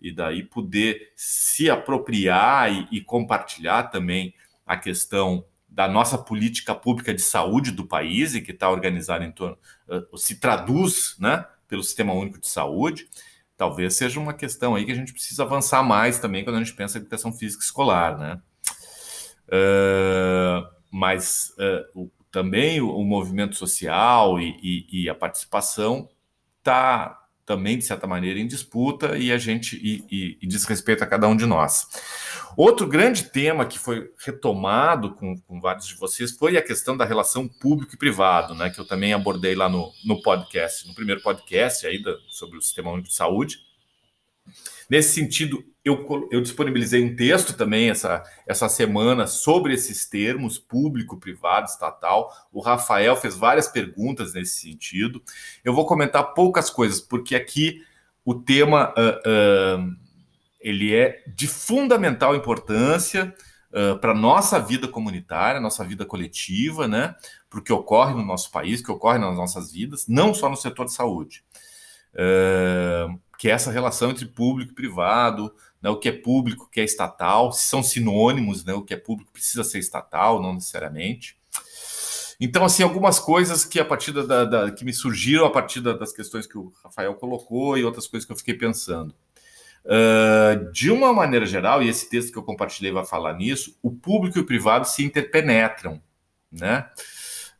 E 0.00 0.12
daí 0.12 0.42
poder 0.42 1.12
se 1.16 1.70
apropriar 1.70 2.72
e, 2.72 2.88
e 2.90 3.00
compartilhar 3.00 3.84
também 3.84 4.34
a 4.66 4.76
questão 4.76 5.44
da 5.68 5.88
nossa 5.88 6.16
política 6.16 6.74
pública 6.74 7.12
de 7.12 7.20
saúde 7.20 7.72
do 7.72 7.84
país 7.84 8.34
e 8.34 8.40
que 8.40 8.52
está 8.52 8.70
organizada 8.70 9.24
em 9.24 9.32
torno, 9.32 9.58
uh, 9.88 10.16
se 10.16 10.36
traduz 10.36 11.16
né, 11.18 11.44
pelo 11.66 11.82
Sistema 11.82 12.12
Único 12.12 12.40
de 12.40 12.46
Saúde, 12.46 13.08
talvez 13.56 13.96
seja 13.96 14.20
uma 14.20 14.32
questão 14.32 14.74
aí 14.74 14.84
que 14.84 14.92
a 14.92 14.96
gente 14.96 15.12
precisa 15.12 15.42
avançar 15.42 15.82
mais 15.82 16.18
também 16.18 16.44
quando 16.44 16.56
a 16.56 16.58
gente 16.60 16.74
pensa 16.74 16.98
em 16.98 17.00
educação 17.00 17.32
física 17.32 17.64
escolar, 17.64 18.16
né? 18.16 18.40
Uh, 19.48 20.66
mas 20.90 21.52
uh, 21.58 22.02
o, 22.02 22.10
também 22.30 22.80
o, 22.80 22.88
o, 22.90 23.04
movimento 23.04 23.56
social 23.56 24.40
e, 24.40 24.56
e, 24.62 25.02
e 25.02 25.08
a 25.08 25.14
participação 25.14 26.08
está 26.58 27.23
também, 27.46 27.78
de 27.78 27.84
certa 27.84 28.06
maneira, 28.06 28.38
em 28.38 28.46
disputa 28.46 29.18
e 29.18 29.30
a 29.30 29.38
gente 29.38 29.76
e, 29.76 30.04
e, 30.10 30.38
e 30.40 30.46
diz 30.46 30.64
respeito 30.64 31.04
a 31.04 31.06
cada 31.06 31.28
um 31.28 31.36
de 31.36 31.46
nós. 31.46 31.86
Outro 32.56 32.86
grande 32.86 33.24
tema 33.24 33.66
que 33.66 33.78
foi 33.78 34.10
retomado 34.18 35.14
com, 35.14 35.36
com, 35.40 35.60
vários 35.60 35.86
de 35.86 35.96
vocês 35.96 36.32
foi 36.32 36.56
a 36.56 36.62
questão 36.62 36.96
da 36.96 37.04
relação 37.04 37.48
público 37.48 37.94
e 37.94 37.98
privado, 37.98 38.54
né, 38.54 38.70
que 38.70 38.80
eu 38.80 38.84
também 38.84 39.12
abordei 39.12 39.54
lá 39.54 39.68
no, 39.68 39.92
no 40.04 40.22
podcast, 40.22 40.86
no 40.86 40.94
primeiro 40.94 41.20
podcast 41.20 41.86
aí 41.86 42.02
da, 42.02 42.16
sobre 42.28 42.56
o 42.56 42.62
Sistema 42.62 42.90
Único 42.90 43.08
de 43.08 43.14
Saúde. 43.14 43.58
Nesse 44.88 45.14
sentido, 45.14 45.64
eu, 45.84 46.28
eu 46.30 46.40
disponibilizei 46.40 47.04
um 47.04 47.14
texto 47.14 47.54
também 47.54 47.90
essa, 47.90 48.22
essa 48.46 48.68
semana 48.70 49.26
sobre 49.26 49.74
esses 49.74 50.08
termos, 50.08 50.58
público, 50.58 51.18
privado, 51.18 51.68
estatal. 51.68 52.32
O 52.50 52.60
Rafael 52.60 53.14
fez 53.16 53.36
várias 53.36 53.68
perguntas 53.68 54.32
nesse 54.32 54.62
sentido. 54.62 55.22
Eu 55.62 55.74
vou 55.74 55.84
comentar 55.84 56.32
poucas 56.32 56.70
coisas, 56.70 57.00
porque 57.02 57.36
aqui 57.36 57.82
o 58.24 58.34
tema 58.34 58.94
uh, 58.96 59.78
uh, 59.78 59.96
ele 60.58 60.94
é 60.94 61.22
de 61.26 61.46
fundamental 61.46 62.34
importância 62.34 63.34
uh, 63.70 63.98
para 63.98 64.12
a 64.12 64.16
nossa 64.16 64.58
vida 64.58 64.88
comunitária, 64.88 65.60
nossa 65.60 65.84
vida 65.84 66.06
coletiva, 66.06 66.88
né? 66.88 67.14
Para 67.50 67.60
o 67.60 67.62
que 67.62 67.72
ocorre 67.72 68.14
no 68.14 68.24
nosso 68.24 68.50
país, 68.50 68.80
que 68.80 68.90
ocorre 68.90 69.18
nas 69.18 69.36
nossas 69.36 69.70
vidas, 69.70 70.06
não 70.08 70.32
só 70.32 70.48
no 70.48 70.56
setor 70.56 70.86
de 70.86 70.94
saúde. 70.94 71.44
que 73.36 73.50
é 73.50 73.52
essa 73.52 73.70
relação 73.70 74.10
entre 74.10 74.24
público 74.24 74.72
e 74.72 74.74
privado, 74.74 75.52
né, 75.84 75.90
o 75.90 75.98
que 75.98 76.08
é 76.08 76.12
público, 76.12 76.64
o 76.64 76.68
que 76.70 76.80
é 76.80 76.84
estatal, 76.84 77.52
se 77.52 77.68
são 77.68 77.82
sinônimos, 77.82 78.64
né, 78.64 78.72
o 78.72 78.80
que 78.80 78.94
é 78.94 78.96
público 78.96 79.30
precisa 79.30 79.62
ser 79.62 79.78
estatal, 79.78 80.40
não 80.40 80.54
necessariamente. 80.54 81.36
Então, 82.40 82.64
assim, 82.64 82.82
algumas 82.82 83.20
coisas 83.20 83.66
que 83.66 83.78
a 83.78 83.84
partir 83.84 84.10
da, 84.12 84.46
da 84.46 84.70
que 84.70 84.82
me 84.82 84.94
surgiram 84.94 85.44
a 85.44 85.50
partir 85.50 85.82
da, 85.82 85.92
das 85.92 86.10
questões 86.10 86.46
que 86.46 86.56
o 86.56 86.72
Rafael 86.82 87.14
colocou 87.14 87.76
e 87.76 87.84
outras 87.84 88.06
coisas 88.06 88.26
que 88.26 88.32
eu 88.32 88.36
fiquei 88.36 88.54
pensando. 88.54 89.14
Uh, 89.84 90.72
de 90.72 90.90
uma 90.90 91.12
maneira 91.12 91.44
geral, 91.44 91.82
e 91.82 91.88
esse 91.90 92.08
texto 92.08 92.32
que 92.32 92.38
eu 92.38 92.42
compartilhei 92.42 92.90
vai 92.90 93.04
falar 93.04 93.34
nisso, 93.34 93.78
o 93.82 93.92
público 93.92 94.38
e 94.38 94.40
o 94.40 94.46
privado 94.46 94.88
se 94.88 95.04
interpenetram, 95.04 96.02
né? 96.50 96.88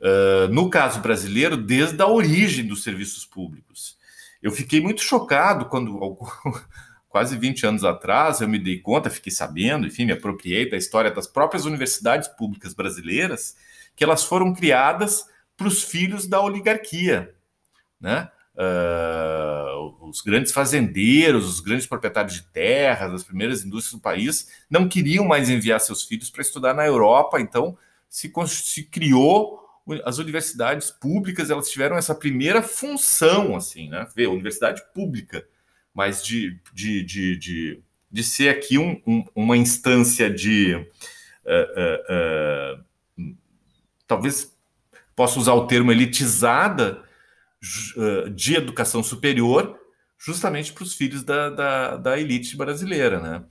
Uh, 0.01 0.49
no 0.51 0.71
caso 0.71 1.01
brasileiro, 1.01 1.59
desde 1.59 2.01
a 2.01 2.09
origem 2.09 2.67
dos 2.67 2.83
serviços 2.83 3.27
públicos. 3.27 3.99
Eu 4.43 4.51
fiquei 4.51 4.81
muito 4.81 5.03
chocado 5.03 5.67
quando 5.67 6.01
quase 7.15 7.37
20 7.37 7.65
anos 7.65 7.85
atrás, 7.85 8.41
eu 8.41 8.49
me 8.49 8.59
dei 8.59 8.81
conta, 8.81 9.09
fiquei 9.09 9.31
sabendo, 9.31 9.87
enfim, 9.87 10.05
me 10.05 10.11
apropriei 10.11 10.69
da 10.69 10.77
história 10.77 11.13
das 11.13 11.29
próprias 11.29 11.65
universidades 11.65 12.27
públicas 12.27 12.75
brasileiras, 12.75 13.55
que 13.95 14.03
elas 14.03 14.25
foram 14.25 14.53
criadas 14.53 15.25
para 15.57 15.69
os 15.69 15.85
filhos 15.85 16.27
da 16.27 16.43
oligarquia, 16.43 17.33
né? 18.01 18.29
Uh, 18.57 20.09
os 20.09 20.23
grandes 20.23 20.51
fazendeiros, 20.51 21.49
os 21.49 21.61
grandes 21.61 21.87
proprietários 21.87 22.35
de 22.35 22.43
terras, 22.47 23.15
as 23.15 23.23
primeiras 23.23 23.65
indústrias 23.65 23.93
do 23.95 24.03
país, 24.03 24.49
não 24.69 24.89
queriam 24.89 25.25
mais 25.25 25.49
enviar 25.49 25.81
seus 25.81 26.03
filhos 26.03 26.31
para 26.31 26.43
estudar 26.43 26.75
na 26.75 26.85
Europa, 26.85 27.41
então 27.41 27.79
se, 28.09 28.33
se 28.49 28.83
criou 28.83 29.61
as 30.05 30.19
universidades 30.19 30.91
públicas, 30.91 31.49
elas 31.49 31.71
tiveram 31.71 31.97
essa 31.97 32.13
primeira 32.13 32.61
função, 32.61 33.55
assim, 33.55 33.89
né? 33.89 34.05
Ver, 34.17 34.27
universidade 34.27 34.83
pública 34.93 35.47
mas 35.95 36.25
de, 36.25 36.59
de, 36.73 37.05
de, 37.05 37.37
de, 37.37 37.83
de 38.11 38.25
ser 38.25 38.49
aqui 38.49 38.77
um, 38.77 39.01
um, 39.07 39.25
uma 39.35 39.57
instância 39.57 40.29
de. 40.29 40.75
Uh, 40.75 42.77
uh, 42.77 43.29
uh, 43.29 43.37
talvez 44.07 44.53
possa 45.15 45.39
usar 45.39 45.55
o 45.55 45.67
termo 45.67 45.93
elitizada 45.93 47.03
de 48.35 48.57
educação 48.57 49.03
superior, 49.03 49.79
justamente 50.19 50.71
para 50.71 50.83
os 50.83 50.95
filhos 50.95 51.23
da, 51.23 51.49
da, 51.49 51.97
da, 51.97 52.21
elite 52.21 52.59
brasileira, 52.59 53.19
né? 53.19 53.43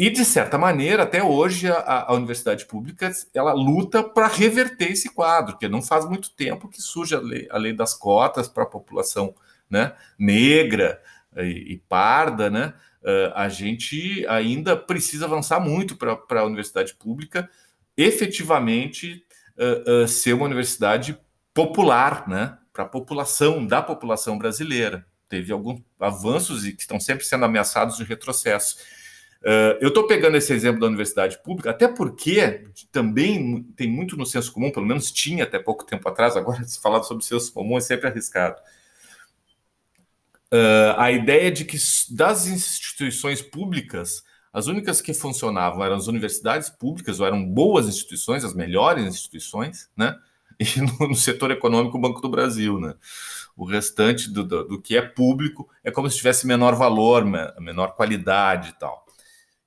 e 0.00 0.10
de 0.10 0.24
certa 0.24 0.58
maneira, 0.58 1.04
até 1.04 1.22
hoje 1.22 1.70
a, 1.70 2.06
a 2.08 2.14
universidade 2.14 2.66
pública 2.66 3.12
ela 3.32 3.52
luta 3.52 4.02
para 4.02 4.26
reverter 4.26 4.90
esse 4.90 5.10
quadro, 5.10 5.52
porque 5.52 5.68
não 5.68 5.80
faz 5.80 6.04
muito 6.06 6.30
tempo 6.30 6.68
que 6.68 6.82
surge 6.82 7.14
a 7.14 7.20
lei, 7.20 7.46
a 7.52 7.58
lei 7.58 7.72
das 7.72 7.94
cotas 7.94 8.48
para 8.48 8.64
a 8.64 8.66
população 8.66 9.32
né, 9.68 9.94
negra 10.18 11.00
e, 11.36 11.74
e 11.74 11.82
parda, 11.88 12.48
né, 12.50 12.74
uh, 13.02 13.32
a 13.34 13.48
gente 13.48 14.26
ainda 14.28 14.76
precisa 14.76 15.26
avançar 15.26 15.60
muito 15.60 15.96
para 15.96 16.40
a 16.40 16.44
universidade 16.44 16.94
pública 16.94 17.48
efetivamente 17.96 19.24
uh, 19.56 20.04
uh, 20.04 20.08
ser 20.08 20.34
uma 20.34 20.44
universidade 20.44 21.18
popular, 21.54 22.28
né, 22.28 22.58
para 22.72 22.84
a 22.84 22.88
população, 22.88 23.66
da 23.66 23.80
população 23.80 24.36
brasileira. 24.36 25.06
Teve 25.28 25.52
alguns 25.52 25.80
avanços 25.98 26.66
e 26.66 26.72
que 26.72 26.82
estão 26.82 27.00
sempre 27.00 27.24
sendo 27.24 27.46
ameaçados 27.46 27.96
de 27.96 28.04
retrocesso. 28.04 28.76
Uh, 29.42 29.78
eu 29.80 29.88
estou 29.88 30.06
pegando 30.06 30.36
esse 30.36 30.52
exemplo 30.52 30.80
da 30.80 30.86
universidade 30.86 31.38
pública, 31.42 31.70
até 31.70 31.88
porque 31.88 32.64
também 32.92 33.62
tem 33.76 33.88
muito 33.88 34.16
no 34.16 34.26
senso 34.26 34.52
comum, 34.52 34.70
pelo 34.70 34.86
menos 34.86 35.10
tinha 35.10 35.44
até 35.44 35.58
pouco 35.58 35.84
tempo 35.84 36.08
atrás, 36.08 36.36
agora 36.36 36.62
se 36.68 36.80
falar 36.80 37.02
sobre 37.02 37.24
senso 37.24 37.52
comum 37.52 37.78
é 37.78 37.80
sempre 37.80 38.08
arriscado. 38.08 38.60
Uh, 40.52 40.94
a 40.96 41.10
ideia 41.10 41.50
de 41.50 41.64
que 41.64 41.76
das 42.10 42.46
instituições 42.46 43.42
públicas, 43.42 44.22
as 44.52 44.68
únicas 44.68 45.00
que 45.00 45.12
funcionavam 45.12 45.84
eram 45.84 45.96
as 45.96 46.06
universidades 46.06 46.70
públicas, 46.70 47.18
ou 47.18 47.26
eram 47.26 47.44
boas 47.44 47.88
instituições, 47.88 48.44
as 48.44 48.54
melhores 48.54 49.04
instituições, 49.04 49.90
né? 49.96 50.16
E 50.58 50.80
no, 50.80 51.08
no 51.08 51.14
setor 51.14 51.50
econômico, 51.50 51.98
o 51.98 52.00
Banco 52.00 52.22
do 52.22 52.30
Brasil, 52.30 52.80
né? 52.80 52.94
O 53.54 53.66
restante 53.66 54.30
do, 54.30 54.42
do, 54.42 54.64
do, 54.64 54.80
que 54.80 54.96
é 54.96 55.02
público 55.02 55.68
é 55.84 55.90
como 55.90 56.08
se 56.08 56.16
tivesse 56.16 56.46
menor 56.46 56.74
valor, 56.74 57.26
menor 57.60 57.94
qualidade 57.94 58.70
e 58.70 58.72
tal. 58.78 59.04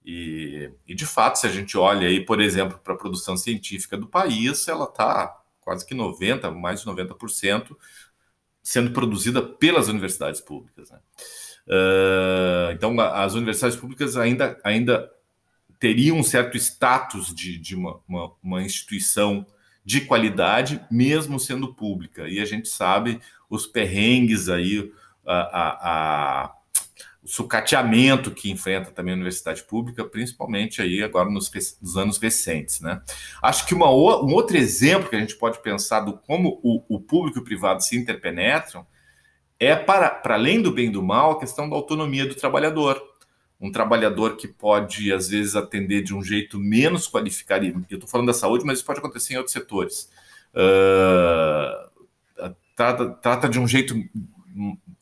E, 0.03 0.71
e 0.87 0.95
de 0.95 1.05
fato, 1.05 1.37
se 1.37 1.45
a 1.45 1.51
gente 1.51 1.77
olha 1.77 2.07
aí, 2.07 2.25
por 2.25 2.41
exemplo, 2.41 2.79
para 2.83 2.93
a 2.93 2.97
produção 2.97 3.37
científica 3.37 3.95
do 3.95 4.07
país, 4.07 4.67
ela 4.67 4.85
está 4.85 5.39
quase 5.61 5.85
que 5.85 5.93
90%, 5.93 6.51
mais 6.55 6.81
de 6.81 6.87
90% 6.87 7.75
sendo 8.63 8.91
produzida 8.91 9.41
pelas 9.41 9.87
universidades 9.87 10.41
públicas. 10.41 10.91
Né? 10.91 10.99
Uh, 11.67 12.71
então, 12.73 12.99
as 12.99 13.33
universidades 13.33 13.77
públicas 13.77 14.17
ainda, 14.17 14.59
ainda 14.63 15.09
teriam 15.79 16.17
um 16.17 16.23
certo 16.23 16.57
status 16.57 17.33
de, 17.33 17.57
de 17.57 17.75
uma, 17.75 17.99
uma, 18.07 18.31
uma, 18.43 18.63
instituição 18.63 19.45
de 19.85 20.01
qualidade, 20.01 20.81
mesmo 20.91 21.39
sendo 21.39 21.73
pública. 21.73 22.27
E 22.27 22.39
a 22.39 22.45
gente 22.45 22.67
sabe 22.67 23.21
os 23.49 23.65
perrengues 23.65 24.49
aí, 24.49 24.91
a, 25.25 25.39
a, 25.39 26.43
a 26.43 26.55
sucateamento 27.29 28.31
que 28.31 28.49
enfrenta 28.49 28.89
também 28.89 29.13
a 29.13 29.15
universidade 29.15 29.61
pública, 29.61 30.03
principalmente 30.03 30.81
aí 30.81 31.03
agora 31.03 31.29
nos, 31.29 31.51
nos 31.79 31.95
anos 31.95 32.17
recentes, 32.17 32.81
né? 32.81 33.03
Acho 33.39 33.67
que 33.67 33.75
uma, 33.75 33.85
um 33.87 34.33
outro 34.33 34.57
exemplo 34.57 35.07
que 35.07 35.15
a 35.15 35.19
gente 35.19 35.35
pode 35.35 35.61
pensar 35.61 35.99
do 35.99 36.13
como 36.13 36.59
o, 36.63 36.83
o 36.89 36.99
público 36.99 37.37
e 37.37 37.41
o 37.41 37.43
privado 37.43 37.83
se 37.83 37.95
interpenetram 37.95 38.83
é 39.59 39.75
para, 39.75 40.09
para 40.09 40.33
além 40.33 40.59
do 40.59 40.71
bem 40.71 40.87
e 40.87 40.91
do 40.91 41.03
mal 41.03 41.33
a 41.33 41.39
questão 41.39 41.69
da 41.69 41.75
autonomia 41.75 42.25
do 42.25 42.33
trabalhador. 42.33 42.99
Um 43.61 43.71
trabalhador 43.71 44.35
que 44.35 44.47
pode, 44.47 45.13
às 45.13 45.29
vezes, 45.29 45.55
atender 45.55 46.01
de 46.01 46.15
um 46.15 46.23
jeito 46.23 46.57
menos 46.57 47.07
qualificado, 47.07 47.63
eu 47.63 47.83
estou 47.91 48.09
falando 48.09 48.27
da 48.27 48.33
saúde, 48.33 48.65
mas 48.65 48.79
isso 48.79 48.87
pode 48.87 48.99
acontecer 48.99 49.35
em 49.35 49.37
outros 49.37 49.53
setores. 49.53 50.09
Uh, 50.51 52.49
trata, 52.75 53.09
trata 53.21 53.47
de 53.47 53.59
um 53.59 53.67
jeito 53.67 53.93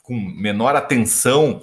com 0.03 0.19
menor 0.19 0.75
atenção 0.75 1.61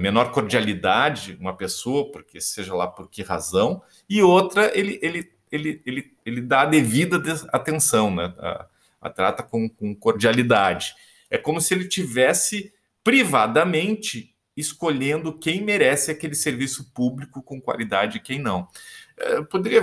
menor 0.00 0.32
cordialidade 0.32 1.36
uma 1.40 1.56
pessoa, 1.56 2.10
porque 2.10 2.40
seja 2.40 2.74
lá 2.74 2.88
por 2.88 3.08
que 3.08 3.22
razão, 3.22 3.82
e 4.08 4.20
outra 4.22 4.76
ele, 4.76 4.98
ele, 5.00 5.30
ele, 5.50 5.82
ele, 5.86 6.12
ele 6.26 6.40
dá 6.40 6.62
a 6.62 6.66
devida 6.66 7.22
atenção, 7.52 8.14
né? 8.14 8.34
a, 8.38 8.66
a 9.00 9.10
trata 9.10 9.42
com, 9.42 9.68
com 9.68 9.94
cordialidade. 9.94 10.94
É 11.30 11.38
como 11.38 11.60
se 11.60 11.74
ele 11.74 11.86
tivesse 11.86 12.72
privadamente 13.02 14.34
escolhendo 14.56 15.36
quem 15.38 15.62
merece 15.62 16.10
aquele 16.10 16.34
serviço 16.34 16.90
público 16.92 17.42
com 17.42 17.60
qualidade 17.60 18.18
e 18.18 18.20
quem 18.20 18.38
não. 18.38 18.68
Eu 19.16 19.42
eh, 19.42 19.44
poderia 19.44 19.82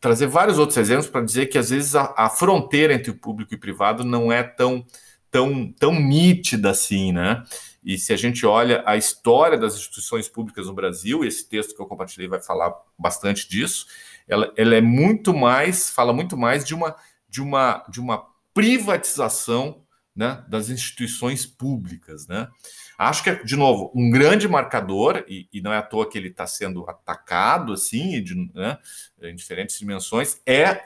trazer 0.00 0.26
vários 0.26 0.58
outros 0.58 0.76
exemplos 0.76 1.08
para 1.08 1.24
dizer 1.24 1.46
que 1.46 1.58
às 1.58 1.70
vezes 1.70 1.94
a, 1.94 2.12
a, 2.16 2.28
fronteira 2.28 2.92
entre 2.92 3.10
o 3.10 3.18
público 3.18 3.54
e 3.54 3.58
privado 3.58 4.04
não 4.04 4.30
é 4.30 4.42
tão, 4.42 4.84
tão, 5.30 5.72
tão 5.72 5.98
nítida 5.98 6.70
assim, 6.70 7.12
né? 7.12 7.42
E 7.84 7.98
se 7.98 8.12
a 8.12 8.16
gente 8.16 8.46
olha 8.46 8.82
a 8.86 8.96
história 8.96 9.58
das 9.58 9.74
instituições 9.74 10.28
públicas 10.28 10.66
no 10.66 10.72
Brasil, 10.72 11.22
esse 11.24 11.46
texto 11.46 11.74
que 11.74 11.82
eu 11.82 11.86
compartilhei 11.86 12.26
vai 12.26 12.40
falar 12.40 12.74
bastante 12.98 13.48
disso, 13.48 13.86
ela, 14.26 14.52
ela 14.56 14.74
é 14.74 14.80
muito 14.80 15.34
mais, 15.34 15.90
fala 15.90 16.12
muito 16.12 16.36
mais 16.36 16.64
de 16.64 16.74
uma, 16.74 16.96
de 17.28 17.42
uma, 17.42 17.84
de 17.88 18.00
uma 18.00 18.26
privatização 18.54 19.84
né, 20.16 20.42
das 20.48 20.70
instituições 20.70 21.44
públicas. 21.44 22.26
Né? 22.26 22.48
Acho 22.96 23.22
que 23.22 23.30
é, 23.30 23.42
de 23.42 23.56
novo, 23.56 23.92
um 23.94 24.10
grande 24.10 24.48
marcador, 24.48 25.24
e, 25.28 25.48
e 25.52 25.60
não 25.60 25.72
é 25.72 25.78
à 25.78 25.82
toa 25.82 26.08
que 26.08 26.16
ele 26.16 26.28
está 26.28 26.46
sendo 26.46 26.88
atacado 26.88 27.72
assim, 27.72 28.22
de, 28.22 28.34
né, 28.54 28.78
em 29.22 29.34
diferentes 29.34 29.78
dimensões, 29.78 30.40
é 30.46 30.84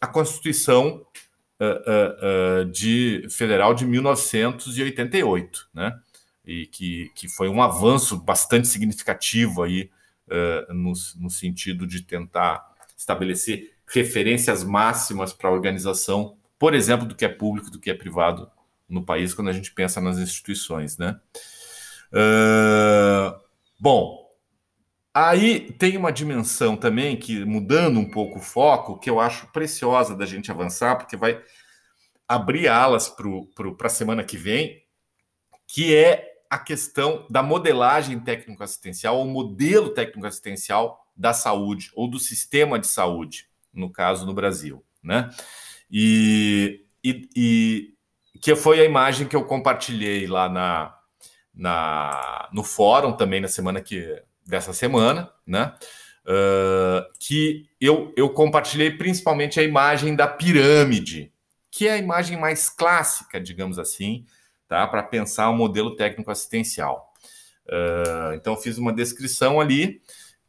a 0.00 0.06
Constituição 0.06 1.04
uh, 1.60 2.62
uh, 2.62 2.64
de 2.66 3.26
federal 3.30 3.74
de 3.74 3.86
1988, 3.86 5.68
né? 5.72 5.98
E 6.44 6.66
que, 6.66 7.10
que 7.14 7.28
foi 7.28 7.48
um 7.48 7.62
avanço 7.62 8.16
bastante 8.16 8.68
significativo 8.68 9.62
aí 9.62 9.90
no, 10.70 10.92
no 11.16 11.30
sentido 11.30 11.86
de 11.86 12.02
tentar 12.02 12.66
estabelecer 12.96 13.74
referências 13.86 14.64
máximas 14.64 15.32
para 15.32 15.48
a 15.48 15.52
organização, 15.52 16.36
por 16.58 16.74
exemplo, 16.74 17.06
do 17.06 17.14
que 17.14 17.24
é 17.24 17.28
público, 17.28 17.70
do 17.70 17.78
que 17.78 17.90
é 17.90 17.94
privado 17.94 18.50
no 18.88 19.02
país, 19.02 19.32
quando 19.34 19.48
a 19.48 19.52
gente 19.52 19.72
pensa 19.72 20.00
nas 20.00 20.18
instituições, 20.18 20.98
né? 20.98 21.18
Uh, 22.12 23.38
bom, 23.78 24.23
aí 25.14 25.72
tem 25.72 25.96
uma 25.96 26.10
dimensão 26.10 26.76
também 26.76 27.16
que, 27.16 27.44
mudando 27.44 28.00
um 28.00 28.10
pouco 28.10 28.40
o 28.40 28.42
foco, 28.42 28.98
que 28.98 29.08
eu 29.08 29.20
acho 29.20 29.46
preciosa 29.52 30.16
da 30.16 30.26
gente 30.26 30.50
avançar, 30.50 30.96
porque 30.96 31.16
vai 31.16 31.40
abrir 32.26 32.66
alas 32.66 33.08
para 33.08 33.86
a 33.86 33.90
semana 33.90 34.24
que 34.24 34.36
vem, 34.36 34.82
que 35.68 35.94
é 35.94 36.32
a 36.50 36.58
questão 36.58 37.26
da 37.30 37.42
modelagem 37.42 38.18
técnico-assistencial, 38.18 39.18
ou 39.18 39.26
modelo 39.26 39.90
técnico-assistencial 39.90 41.06
da 41.16 41.32
saúde, 41.32 41.90
ou 41.94 42.08
do 42.08 42.18
sistema 42.18 42.78
de 42.78 42.88
saúde, 42.88 43.48
no 43.72 43.90
caso 43.90 44.26
no 44.26 44.34
Brasil. 44.34 44.84
Né? 45.02 45.30
E, 45.90 46.84
e, 47.04 47.28
e 47.36 47.94
que 48.40 48.56
foi 48.56 48.80
a 48.80 48.84
imagem 48.84 49.28
que 49.28 49.36
eu 49.36 49.44
compartilhei 49.44 50.26
lá 50.26 50.48
na, 50.48 50.98
na, 51.54 52.48
no 52.52 52.64
fórum 52.64 53.12
também 53.12 53.40
na 53.40 53.48
semana 53.48 53.80
que 53.80 54.22
dessa 54.46 54.72
semana, 54.72 55.30
né? 55.46 55.74
Uh, 56.26 57.04
que 57.18 57.68
eu, 57.78 58.12
eu 58.16 58.30
compartilhei 58.30 58.90
principalmente 58.90 59.60
a 59.60 59.62
imagem 59.62 60.16
da 60.16 60.26
pirâmide, 60.26 61.30
que 61.70 61.86
é 61.86 61.92
a 61.92 61.98
imagem 61.98 62.38
mais 62.38 62.70
clássica, 62.70 63.40
digamos 63.40 63.78
assim, 63.78 64.24
tá? 64.66 64.86
Para 64.86 65.02
pensar 65.02 65.50
um 65.50 65.56
modelo 65.56 65.96
técnico 65.96 66.30
assistencial. 66.30 67.12
Uh, 67.66 68.34
então, 68.34 68.56
fiz 68.56 68.78
uma 68.78 68.92
descrição 68.92 69.60
ali 69.60 70.00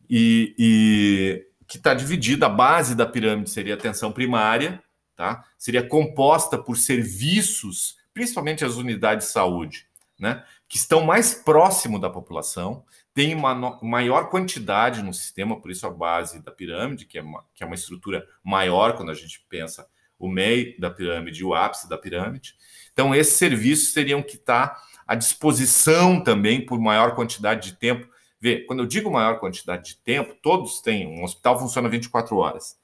e, 0.10 0.56
e 0.58 1.48
que 1.68 1.78
está 1.78 1.94
dividida. 1.94 2.46
A 2.46 2.50
base 2.50 2.96
da 2.96 3.06
pirâmide 3.06 3.50
seria 3.50 3.74
atenção 3.74 4.12
primária, 4.12 4.82
tá? 5.16 5.44
Seria 5.58 5.88
composta 5.88 6.58
por 6.58 6.78
serviços, 6.78 7.98
principalmente 8.14 8.64
as 8.64 8.76
unidades 8.76 9.28
de 9.28 9.34
saúde, 9.34 9.88
né? 10.20 10.44
Que 10.68 10.78
estão 10.78 11.04
mais 11.04 11.34
próximo 11.34 12.00
da 12.00 12.10
população, 12.10 12.84
tem 13.16 13.34
uma 13.34 13.80
maior 13.82 14.30
quantidade 14.30 15.02
no 15.02 15.14
sistema, 15.14 15.60
por 15.60 15.72
isso 15.72 15.88
a 15.88 15.90
base 15.90 16.44
da 16.44 16.52
pirâmide, 16.52 17.06
que 17.06 17.18
é 17.18 17.22
uma, 17.22 17.46
que 17.56 17.64
é 17.64 17.66
uma 17.66 17.74
estrutura 17.74 18.28
maior 18.44 18.98
quando 18.98 19.10
a 19.10 19.14
gente 19.14 19.44
pensa 19.48 19.88
o 20.20 20.28
meio 20.28 20.78
da 20.78 20.92
pirâmide 20.92 21.40
e 21.40 21.44
o 21.46 21.54
ápice 21.54 21.88
da 21.88 21.98
pirâmide. 21.98 22.56
Então, 22.92 23.16
esses 23.16 23.36
serviços 23.36 23.94
teriam 23.94 24.22
que 24.22 24.36
estar 24.36 24.78
à 25.08 25.16
disposição 25.16 26.22
também 26.22 26.66
por 26.66 26.78
maior 26.78 27.16
quantidade 27.16 27.72
de 27.72 27.78
tempo. 27.78 28.06
Vê, 28.38 28.66
quando 28.66 28.80
eu 28.80 28.86
digo 28.86 29.10
maior 29.10 29.40
quantidade 29.40 29.92
de 29.92 29.96
tempo, 29.96 30.36
todos 30.44 30.82
têm. 30.82 31.08
Um 31.08 31.24
hospital 31.24 31.58
funciona 31.58 31.88
24 31.88 32.36
horas. 32.36 32.78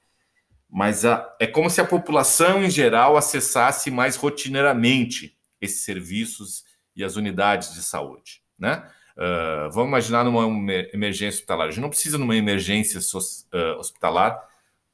Mas 0.66 1.04
a, 1.04 1.30
é 1.38 1.46
como 1.46 1.68
se 1.68 1.78
a 1.78 1.86
população 1.86 2.64
em 2.64 2.70
geral 2.70 3.18
acessasse 3.18 3.90
mais 3.90 4.16
rotineiramente 4.16 5.36
esses 5.60 5.84
serviços 5.84 6.64
e 6.96 7.04
as 7.04 7.16
unidades 7.16 7.74
de 7.74 7.82
saúde. 7.82 8.42
Né? 8.58 8.82
Uh, 9.16 9.70
vamos 9.70 9.88
imaginar 9.88 10.24
numa 10.24 10.44
emergência 10.92 11.36
hospitalar. 11.38 11.68
A 11.68 11.70
gente 11.70 11.82
não 11.82 11.90
precisa 11.90 12.18
numa 12.18 12.36
emergência 12.36 12.98
uh, 12.98 13.78
hospitalar 13.78 14.42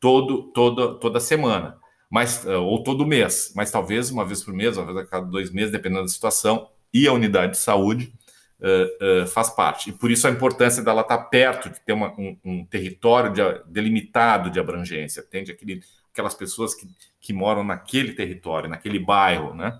todo, 0.00 0.52
todo, 0.52 0.98
toda 0.98 1.20
semana 1.20 1.78
mas, 2.10 2.46
eh, 2.46 2.56
ou 2.56 2.82
todo 2.82 3.06
mês, 3.06 3.52
mas 3.54 3.70
talvez 3.70 4.10
uma 4.10 4.24
vez 4.24 4.42
por 4.42 4.54
mês, 4.54 4.76
uma 4.76 4.86
vez 4.86 4.96
a 4.98 5.06
cada 5.06 5.26
dois 5.26 5.50
meses, 5.52 5.70
dependendo 5.70 6.02
da 6.02 6.08
situação, 6.08 6.68
e 6.92 7.06
a 7.06 7.12
unidade 7.12 7.52
de 7.52 7.58
saúde 7.58 8.12
uh, 8.60 9.24
uh, 9.24 9.26
faz 9.26 9.50
parte. 9.50 9.90
E 9.90 9.92
por 9.92 10.10
isso 10.10 10.26
a 10.26 10.30
importância 10.30 10.82
dela 10.82 11.02
estar 11.02 11.18
perto, 11.18 11.68
de 11.68 11.78
ter 11.80 11.92
uma, 11.92 12.12
um, 12.18 12.36
um, 12.42 12.64
território 12.64 13.30
de, 13.30 13.42
delimitado 13.66 14.48
de 14.48 14.58
abrangência, 14.58 15.20
atende 15.20 15.52
aquele, 15.52 15.82
aquelas 16.10 16.34
pessoas 16.34 16.74
que, 16.74 16.88
que 17.20 17.34
moram 17.34 17.62
naquele 17.62 18.14
território, 18.14 18.70
naquele 18.70 18.98
bairro, 18.98 19.54
né? 19.54 19.78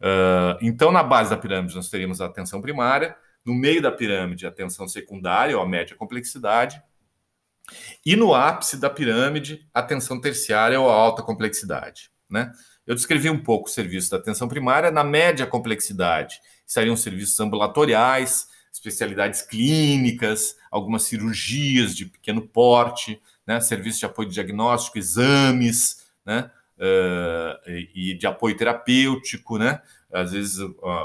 Uh, 0.00 0.56
então, 0.62 0.92
na 0.92 1.02
base 1.02 1.30
da 1.30 1.36
pirâmide, 1.36 1.74
nós 1.74 1.90
teríamos 1.90 2.20
a 2.20 2.26
atenção 2.26 2.60
primária, 2.60 3.16
no 3.44 3.54
meio 3.54 3.80
da 3.80 3.90
pirâmide, 3.90 4.46
a 4.46 4.48
atenção 4.48 4.86
secundária, 4.86 5.56
ou 5.56 5.62
a 5.62 5.68
média 5.68 5.96
complexidade, 5.96 6.82
e 8.04 8.16
no 8.16 8.34
ápice 8.34 8.76
da 8.76 8.88
pirâmide, 8.88 9.66
atenção 9.72 10.20
terciária 10.20 10.80
ou 10.80 10.88
alta 10.88 11.22
complexidade. 11.22 12.10
Né? 12.28 12.52
Eu 12.86 12.94
descrevi 12.94 13.28
um 13.28 13.42
pouco 13.42 13.68
o 13.68 13.72
serviço 13.72 14.10
da 14.10 14.16
atenção 14.16 14.48
primária. 14.48 14.90
Na 14.90 15.04
média 15.04 15.46
complexidade, 15.46 16.40
estariam 16.66 16.96
serviços 16.96 17.38
ambulatoriais, 17.40 18.46
especialidades 18.72 19.42
clínicas, 19.42 20.56
algumas 20.70 21.02
cirurgias 21.02 21.94
de 21.94 22.06
pequeno 22.06 22.46
porte, 22.46 23.20
né? 23.46 23.60
serviços 23.60 24.00
de 24.00 24.06
apoio 24.06 24.28
diagnóstico, 24.28 24.98
exames, 24.98 26.06
né? 26.24 26.50
Uh, 26.78 27.70
e 27.92 28.14
de 28.14 28.24
apoio 28.24 28.56
terapêutico, 28.56 29.58
né? 29.58 29.82
Às 30.12 30.32
vezes 30.32 30.58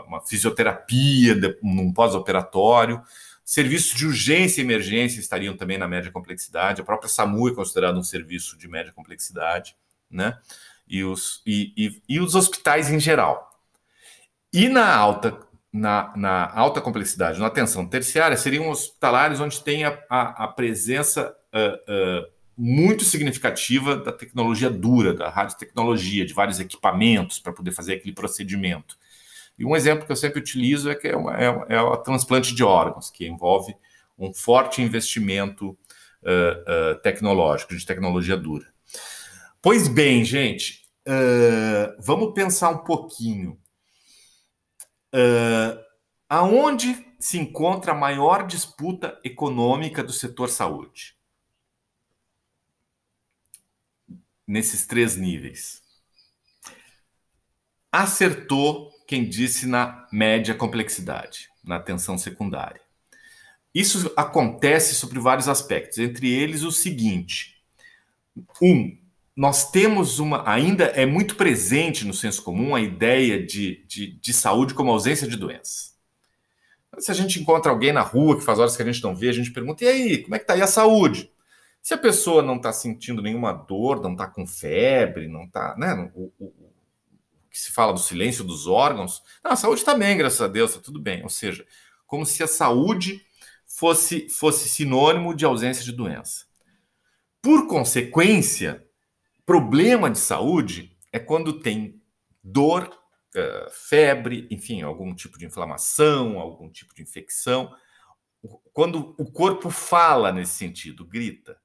uma 0.07 0.21
fisioterapia 0.21 1.35
num 1.61 1.91
pós-operatório. 1.91 3.01
Serviços 3.43 3.97
de 3.97 4.07
urgência 4.07 4.61
e 4.61 4.63
emergência 4.63 5.19
estariam 5.19 5.55
também 5.57 5.77
na 5.77 5.87
média 5.87 6.11
complexidade. 6.11 6.81
A 6.81 6.85
própria 6.85 7.09
SAMU 7.09 7.49
é 7.49 7.53
considerado 7.53 7.97
um 7.97 8.03
serviço 8.03 8.57
de 8.57 8.67
média 8.67 8.93
complexidade, 8.93 9.75
né? 10.09 10.37
E 10.87 11.03
os, 11.03 11.41
e, 11.45 11.73
e, 11.75 12.01
e 12.07 12.19
os 12.19 12.35
hospitais 12.35 12.89
em 12.89 12.99
geral. 12.99 13.51
E 14.51 14.69
na 14.69 14.95
alta, 14.95 15.37
na, 15.71 16.13
na, 16.15 16.51
alta 16.53 16.79
complexidade, 16.79 17.39
na 17.39 17.47
atenção 17.47 17.87
terciária, 17.87 18.37
seriam 18.37 18.69
hospitalares 18.69 19.39
onde 19.39 19.61
tem 19.61 19.83
a, 19.83 19.99
a, 20.09 20.45
a 20.45 20.47
presença 20.47 21.35
uh, 21.53 22.21
uh, 22.21 22.33
muito 22.57 23.03
significativa 23.03 23.95
da 23.95 24.11
tecnologia 24.11 24.69
dura, 24.69 25.13
da 25.13 25.29
radiotecnologia, 25.29 26.25
de 26.25 26.33
vários 26.33 26.59
equipamentos 26.59 27.39
para 27.39 27.53
poder 27.53 27.71
fazer 27.71 27.93
aquele 27.93 28.13
procedimento. 28.13 28.97
E 29.57 29.65
um 29.65 29.75
exemplo 29.75 30.05
que 30.05 30.11
eu 30.11 30.15
sempre 30.15 30.39
utilizo 30.39 30.89
é 30.89 30.95
que 30.95 31.07
é, 31.07 31.15
uma, 31.15 31.35
é, 31.37 31.45
é 31.69 31.81
o 31.81 31.97
transplante 31.97 32.53
de 32.55 32.63
órgãos, 32.63 33.09
que 33.09 33.27
envolve 33.27 33.75
um 34.17 34.33
forte 34.33 34.81
investimento 34.81 35.69
uh, 35.69 36.93
uh, 36.93 37.01
tecnológico, 37.01 37.75
de 37.75 37.85
tecnologia 37.85 38.37
dura. 38.37 38.65
Pois 39.61 39.87
bem, 39.87 40.23
gente, 40.23 40.85
uh, 41.07 41.95
vamos 41.99 42.33
pensar 42.33 42.69
um 42.69 42.79
pouquinho. 42.79 43.57
aonde 46.27 47.05
se 47.19 47.37
encontra 47.37 47.91
a 47.91 47.95
maior 47.95 48.45
disputa 48.45 49.19
econômica 49.23 50.03
do 50.03 50.11
setor 50.11 50.49
saúde? 50.49 51.15
Nesses 54.47 54.85
três 54.85 55.15
níveis. 55.15 55.81
Acertou 57.91 58.91
quem 59.07 59.27
disse 59.27 59.67
na 59.67 60.07
média 60.11 60.55
complexidade, 60.55 61.49
na 61.63 61.75
atenção 61.77 62.17
secundária. 62.17 62.81
Isso 63.73 64.11
acontece 64.15 64.93
sobre 64.95 65.19
vários 65.19 65.47
aspectos, 65.47 65.97
entre 65.97 66.29
eles 66.31 66.63
o 66.63 66.71
seguinte: 66.71 67.55
um, 68.61 68.97
nós 69.35 69.71
temos 69.71 70.19
uma. 70.19 70.47
Ainda 70.47 70.85
é 70.85 71.05
muito 71.05 71.35
presente 71.35 72.05
no 72.05 72.13
senso 72.13 72.43
comum 72.43 72.75
a 72.75 72.81
ideia 72.81 73.43
de, 73.43 73.83
de, 73.87 74.19
de 74.19 74.33
saúde 74.33 74.73
como 74.73 74.91
ausência 74.91 75.27
de 75.27 75.35
doença. 75.35 75.93
Se 76.99 77.09
a 77.09 77.15
gente 77.15 77.39
encontra 77.39 77.71
alguém 77.71 77.91
na 77.91 78.01
rua 78.01 78.37
que 78.37 78.43
faz 78.43 78.59
horas 78.59 78.77
que 78.77 78.83
a 78.83 78.85
gente 78.85 79.01
não 79.01 79.15
vê, 79.15 79.29
a 79.29 79.33
gente 79.33 79.51
pergunta: 79.51 79.83
e 79.83 79.87
aí, 79.87 80.17
como 80.19 80.35
é 80.35 80.39
que 80.39 80.45
tá 80.45 80.53
aí 80.53 80.61
a 80.61 80.67
saúde? 80.67 81.32
Se 81.83 81.93
a 81.93 81.97
pessoa 81.97 82.41
não 82.41 82.55
está 82.55 82.71
sentindo 82.71 83.21
nenhuma 83.21 83.51
dor, 83.51 84.01
não 84.01 84.13
está 84.13 84.25
com 84.25 84.47
febre, 84.47 85.27
não 85.27 85.43
está. 85.43 85.75
Né, 85.77 86.09
o, 86.15 86.31
o, 86.39 86.73
que 87.51 87.59
se 87.59 87.73
fala 87.73 87.91
do 87.91 87.99
silêncio 87.99 88.41
dos 88.41 88.67
órgãos, 88.67 89.21
não, 89.43 89.51
a 89.51 89.55
saúde 89.57 89.81
está 89.81 89.93
bem, 89.93 90.17
graças 90.17 90.41
a 90.41 90.47
Deus, 90.47 90.71
está 90.71 90.81
tudo 90.81 90.97
bem. 90.97 91.21
Ou 91.23 91.29
seja, 91.29 91.67
como 92.07 92.25
se 92.25 92.41
a 92.41 92.47
saúde 92.47 93.21
fosse, 93.67 94.29
fosse 94.29 94.69
sinônimo 94.69 95.35
de 95.35 95.43
ausência 95.43 95.83
de 95.83 95.91
doença. 95.91 96.45
Por 97.41 97.67
consequência, 97.67 98.87
problema 99.45 100.09
de 100.09 100.19
saúde 100.19 100.97
é 101.11 101.19
quando 101.19 101.59
tem 101.59 102.01
dor, 102.41 102.87
uh, 103.35 103.69
febre, 103.69 104.47
enfim, 104.49 104.83
algum 104.83 105.13
tipo 105.13 105.37
de 105.37 105.45
inflamação, 105.45 106.39
algum 106.39 106.69
tipo 106.69 106.95
de 106.95 107.01
infecção. 107.01 107.75
Quando 108.71 109.13
o 109.19 109.29
corpo 109.29 109.69
fala 109.69 110.31
nesse 110.31 110.53
sentido, 110.53 111.05
grita. 111.05 111.61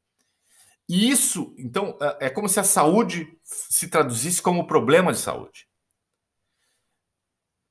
E 0.89 1.11
isso, 1.11 1.55
então, 1.59 1.99
é, 2.01 2.27
é 2.27 2.31
como 2.31 2.49
se 2.49 2.59
a 2.59 2.65
saúde 2.65 3.39
se 3.43 3.89
traduzisse 3.89 4.41
como 4.41 4.67
problema 4.67 5.13
de 5.13 5.19
saúde. 5.19 5.69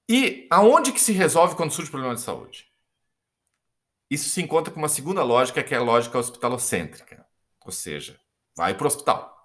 E 0.10 0.47
aonde 0.49 0.91
que 0.91 1.01
se 1.01 1.12
resolve 1.12 1.56
quando 1.56 1.71
surge 1.71 1.89
problema 1.89 2.15
de 2.15 2.21
saúde? 2.21 2.67
Isso 4.10 4.30
se 4.30 4.41
encontra 4.41 4.71
com 4.71 4.80
uma 4.80 4.88
segunda 4.88 5.23
lógica, 5.23 5.63
que 5.63 5.73
é 5.73 5.77
a 5.77 5.84
lógica 5.84 6.17
hospitalocêntrica, 6.17 7.25
ou 7.65 7.71
seja, 7.71 8.19
vai 8.56 8.73
para 8.73 8.86
o 8.86 8.88
hospital. 8.88 9.36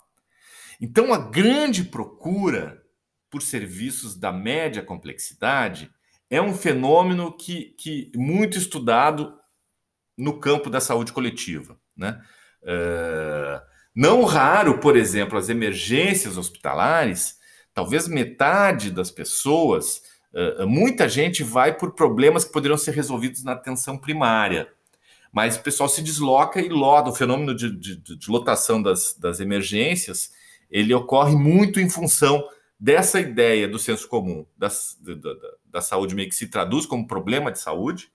Então, 0.80 1.12
a 1.12 1.18
grande 1.18 1.84
procura 1.84 2.84
por 3.28 3.42
serviços 3.42 4.14
da 4.14 4.30
média 4.30 4.82
complexidade 4.82 5.90
é 6.28 6.40
um 6.40 6.54
fenômeno 6.54 7.36
que, 7.36 7.74
que 7.78 8.12
muito 8.14 8.56
estudado 8.56 9.38
no 10.16 10.38
campo 10.38 10.70
da 10.70 10.80
saúde 10.80 11.12
coletiva. 11.12 11.80
Né? 11.96 12.22
Uh, 12.62 13.60
não 13.94 14.24
raro, 14.24 14.78
por 14.78 14.96
exemplo, 14.96 15.38
as 15.38 15.48
emergências 15.48 16.38
hospitalares, 16.38 17.36
talvez 17.74 18.08
metade 18.08 18.90
das 18.90 19.10
pessoas 19.10 20.02
Uh, 20.32 20.66
muita 20.66 21.10
gente 21.10 21.42
vai 21.42 21.76
por 21.76 21.92
problemas 21.92 22.42
que 22.42 22.52
poderiam 22.52 22.78
ser 22.78 22.92
resolvidos 22.92 23.44
na 23.44 23.52
atenção 23.52 23.98
primária, 23.98 24.72
mas 25.30 25.56
o 25.56 25.62
pessoal 25.62 25.90
se 25.90 26.02
desloca 26.02 26.58
e 26.58 26.70
loda. 26.70 27.10
O 27.10 27.14
fenômeno 27.14 27.54
de, 27.54 27.70
de, 27.70 27.96
de 27.96 28.30
lotação 28.30 28.82
das, 28.82 29.14
das 29.14 29.40
emergências 29.40 30.32
ele 30.70 30.94
ocorre 30.94 31.36
muito 31.36 31.78
em 31.78 31.88
função 31.88 32.48
dessa 32.80 33.20
ideia 33.20 33.68
do 33.68 33.78
senso 33.78 34.08
comum, 34.08 34.46
da, 34.56 34.68
da, 34.68 35.34
da, 35.66 35.80
saúde 35.82 36.14
meio 36.14 36.30
que 36.30 36.34
se 36.34 36.48
traduz 36.48 36.86
como 36.86 37.06
problema 37.06 37.52
de 37.52 37.60
saúde, 37.60 38.10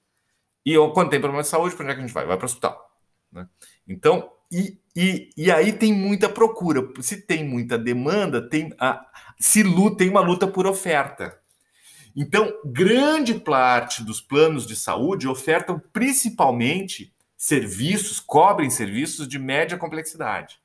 e 0.66 0.76
quando 0.94 1.12
tem 1.12 1.22
problema 1.22 1.44
de 1.44 1.48
saúde, 1.48 1.76
para 1.76 1.84
onde 1.84 1.92
é 1.92 1.96
que 1.96 2.02
a 2.02 2.06
gente 2.06 2.14
vai? 2.14 2.26
Vai 2.26 2.36
para 2.36 2.44
o 2.44 2.50
hospital. 2.50 3.00
Né? 3.32 3.48
Então, 3.88 4.30
e, 4.52 4.80
e, 4.96 5.30
e 5.38 5.52
aí 5.52 5.74
tem 5.74 5.94
muita 5.94 6.30
procura. 6.30 6.88
Se 7.02 7.22
tem 7.22 7.44
muita 7.44 7.78
demanda, 7.78 8.48
tem 8.48 8.74
a, 8.80 9.06
se 9.40 9.64
luta, 9.64 9.98
tem 9.98 10.10
uma 10.10 10.22
luta 10.22 10.48
por 10.48 10.66
oferta. 10.66 11.38
Então, 12.16 12.52
grande 12.66 13.36
parte 13.36 14.04
dos 14.04 14.20
planos 14.20 14.66
de 14.66 14.76
saúde 14.76 15.28
ofertam 15.28 15.80
principalmente 15.94 17.14
serviços, 17.38 18.20
cobrem 18.20 18.72
serviços 18.72 19.28
de 19.28 19.38
média 19.38 19.78
complexidade. 19.78 20.60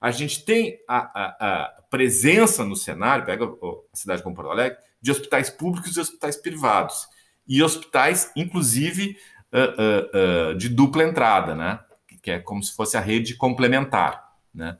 A 0.00 0.10
gente 0.10 0.44
tem 0.44 0.80
a, 0.88 0.96
a, 0.98 1.62
a 1.62 1.82
presença 1.90 2.64
no 2.64 2.74
cenário, 2.74 3.26
pega 3.26 3.44
a 3.44 3.96
cidade 3.96 4.22
como 4.22 4.34
Porto 4.34 4.50
Alegre, 4.50 4.78
de 5.00 5.10
hospitais 5.10 5.50
públicos 5.50 5.96
e 5.96 6.00
hospitais 6.00 6.36
privados. 6.36 7.06
E 7.46 7.62
hospitais, 7.62 8.32
inclusive, 8.34 9.16
uh, 9.52 9.58
uh, 9.58 10.52
uh, 10.52 10.54
de 10.56 10.68
dupla 10.70 11.04
entrada, 11.04 11.54
né? 11.54 11.78
Que 12.22 12.30
é 12.30 12.38
como 12.38 12.62
se 12.62 12.74
fosse 12.74 12.96
a 12.96 13.00
rede 13.00 13.34
complementar, 13.34 14.32
né? 14.54 14.78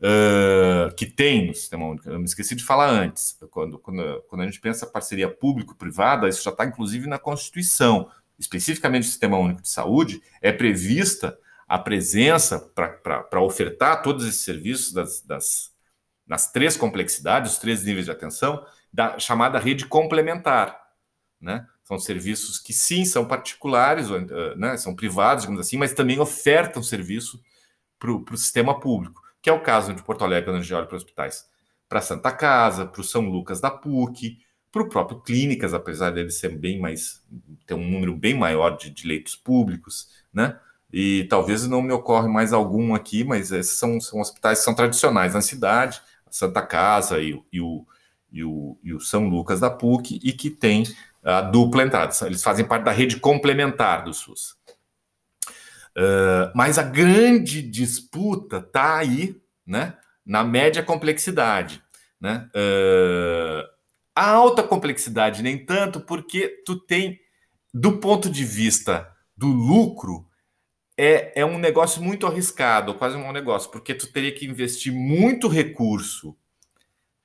Uh, 0.00 0.94
que 0.96 1.06
tem 1.06 1.46
no 1.46 1.54
sistema 1.54 1.86
único. 1.86 2.08
Eu 2.08 2.18
me 2.18 2.24
esqueci 2.24 2.54
de 2.54 2.62
falar 2.62 2.90
antes. 2.90 3.38
Quando, 3.50 3.78
quando, 3.78 4.22
quando 4.28 4.42
a 4.42 4.44
gente 4.44 4.60
pensa 4.60 4.86
parceria 4.86 5.28
público-privada, 5.30 6.28
isso 6.28 6.42
já 6.42 6.50
está 6.50 6.64
inclusive 6.64 7.06
na 7.06 7.18
Constituição. 7.18 8.10
Especificamente 8.38 9.04
o 9.04 9.06
Sistema 9.06 9.38
Único 9.38 9.62
de 9.62 9.68
Saúde, 9.68 10.20
é 10.42 10.52
prevista 10.52 11.38
a 11.66 11.78
presença 11.78 12.58
para 12.58 13.40
ofertar 13.40 14.02
todos 14.02 14.26
esses 14.26 14.42
serviços 14.42 14.92
das, 14.92 15.22
das, 15.22 15.72
nas 16.26 16.52
três 16.52 16.76
complexidades, 16.76 17.52
os 17.52 17.58
três 17.58 17.84
níveis 17.84 18.04
de 18.04 18.10
atenção, 18.10 18.64
da 18.92 19.18
chamada 19.18 19.58
rede 19.58 19.86
complementar. 19.86 20.78
Né? 21.40 21.66
São 21.84 21.98
serviços 21.98 22.58
que 22.58 22.72
sim 22.72 23.04
são 23.04 23.26
particulares, 23.26 24.08
eh, 24.10 24.54
né, 24.56 24.76
são 24.76 24.94
privados, 24.94 25.42
digamos 25.44 25.60
assim, 25.60 25.76
mas 25.76 25.92
também 25.92 26.18
ofertam 26.18 26.82
serviço 26.82 27.40
para 27.98 28.10
o 28.10 28.36
sistema 28.36 28.80
público, 28.80 29.22
que 29.40 29.50
é 29.50 29.52
o 29.52 29.60
caso 29.60 29.94
de 29.94 30.02
Porto 30.02 30.24
Alegre, 30.24 30.46
quando 30.46 30.56
a 30.58 30.60
gente 30.60 30.74
olha 30.74 30.86
para 30.86 30.96
hospitais, 30.96 31.46
para 31.88 32.00
Santa 32.00 32.32
Casa, 32.32 32.86
para 32.86 33.00
o 33.00 33.04
São 33.04 33.28
Lucas 33.28 33.60
da 33.60 33.70
PUC, 33.70 34.38
para 34.72 34.82
o 34.82 34.88
próprio 34.88 35.20
Clínicas, 35.20 35.72
apesar 35.72 36.10
dele 36.10 36.30
ser 36.30 36.58
bem 36.58 36.80
mais, 36.80 37.22
ter 37.66 37.74
um 37.74 37.88
número 37.88 38.16
bem 38.16 38.34
maior 38.34 38.76
de, 38.76 38.90
de 38.90 39.06
leitos 39.06 39.36
públicos, 39.36 40.08
né? 40.32 40.58
E 40.92 41.24
talvez 41.24 41.66
não 41.66 41.82
me 41.82 41.92
ocorre 41.92 42.28
mais 42.28 42.52
algum 42.52 42.94
aqui, 42.94 43.24
mas 43.24 43.52
esses 43.52 43.78
são, 43.78 44.00
são 44.00 44.20
hospitais 44.20 44.58
que 44.58 44.64
são 44.64 44.74
tradicionais 44.74 45.34
na 45.34 45.40
cidade, 45.40 46.00
a 46.26 46.32
Santa 46.32 46.62
Casa 46.62 47.20
e, 47.20 47.40
e, 47.52 47.60
o, 47.60 47.86
e, 48.32 48.44
o, 48.44 48.78
e 48.82 48.94
o 48.94 49.00
São 49.00 49.28
Lucas 49.28 49.60
da 49.60 49.70
PUC, 49.70 50.18
e 50.22 50.32
que 50.32 50.50
tem 50.50 50.84
a 51.24 51.40
dupla 51.40 51.82
entrada. 51.82 52.12
Eles 52.26 52.42
fazem 52.42 52.64
parte 52.64 52.84
da 52.84 52.92
rede 52.92 53.18
complementar 53.18 54.04
do 54.04 54.12
SUS. 54.12 54.56
Uh, 55.96 56.50
mas 56.54 56.78
a 56.78 56.82
grande 56.82 57.62
disputa 57.62 58.58
está 58.58 58.98
aí, 58.98 59.40
né, 59.66 59.96
na 60.26 60.42
média 60.42 60.82
complexidade, 60.82 61.82
né? 62.20 62.48
Uh, 62.54 63.74
a 64.14 64.30
alta 64.30 64.62
complexidade 64.62 65.42
nem 65.42 65.64
tanto, 65.64 66.00
porque 66.00 66.62
tu 66.64 66.76
tem, 66.76 67.20
do 67.72 67.98
ponto 67.98 68.28
de 68.30 68.44
vista 68.44 69.10
do 69.36 69.46
lucro, 69.46 70.28
é, 70.96 71.40
é 71.40 71.44
um 71.44 71.58
negócio 71.58 72.00
muito 72.02 72.26
arriscado, 72.26 72.94
quase 72.94 73.16
um 73.16 73.32
negócio, 73.32 73.70
porque 73.70 73.94
tu 73.94 74.06
teria 74.12 74.32
que 74.32 74.46
investir 74.46 74.92
muito 74.92 75.48
recurso 75.48 76.36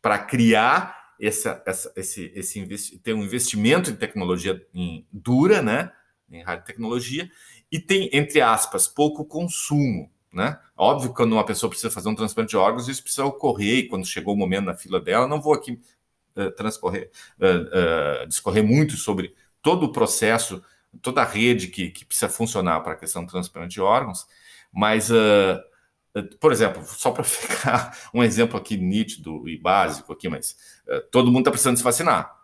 para 0.01 0.17
criar 0.17 0.98
essa, 1.19 1.61
essa, 1.65 1.91
esse, 1.95 2.31
esse 2.35 2.99
ter 2.99 3.13
um 3.13 3.23
investimento 3.23 3.91
em 3.91 3.95
tecnologia 3.95 4.65
em, 4.73 5.05
dura, 5.11 5.61
né? 5.61 5.91
Em 6.31 6.43
rádio 6.43 6.65
tecnologia, 6.65 7.29
e 7.71 7.79
tem, 7.79 8.09
entre 8.13 8.39
aspas, 8.39 8.87
pouco 8.87 9.25
consumo. 9.25 10.11
Né? 10.31 10.59
Óbvio 10.77 11.09
que 11.09 11.15
quando 11.15 11.33
uma 11.33 11.45
pessoa 11.45 11.71
precisa 11.71 11.89
fazer 11.89 12.07
um 12.07 12.13
transplante 12.13 12.51
de 12.51 12.57
órgãos, 12.57 12.87
isso 12.87 13.01
precisa 13.01 13.25
ocorrer, 13.25 13.79
e 13.79 13.87
quando 13.87 14.05
chegou 14.05 14.35
o 14.35 14.37
momento 14.37 14.65
na 14.65 14.75
fila 14.75 15.01
dela, 15.01 15.27
não 15.27 15.41
vou 15.41 15.53
aqui 15.53 15.81
uh, 16.35 16.51
transcorrer, 16.51 17.09
uh, 17.39 18.23
uh, 18.23 18.27
discorrer 18.27 18.63
muito 18.63 18.95
sobre 18.95 19.33
todo 19.59 19.87
o 19.87 19.91
processo, 19.91 20.63
toda 21.01 21.23
a 21.23 21.25
rede 21.25 21.67
que, 21.67 21.89
que 21.89 22.05
precisa 22.05 22.29
funcionar 22.29 22.81
para 22.81 22.93
a 22.93 22.95
questão 22.95 23.25
do 23.25 23.31
transplante 23.31 23.73
de 23.73 23.81
órgãos, 23.81 24.27
mas 24.71 25.09
por 26.39 26.51
exemplo, 26.51 26.83
só 26.85 27.11
para 27.11 27.23
ficar 27.23 27.97
um 28.13 28.23
exemplo 28.23 28.57
aqui 28.57 28.77
nítido 28.77 29.47
e 29.47 29.57
básico 29.57 30.11
aqui, 30.13 30.27
mas 30.27 30.55
uh, 30.87 31.01
todo 31.11 31.27
mundo 31.27 31.39
está 31.39 31.51
precisando 31.51 31.77
se 31.77 31.83
vacinar 31.83 32.35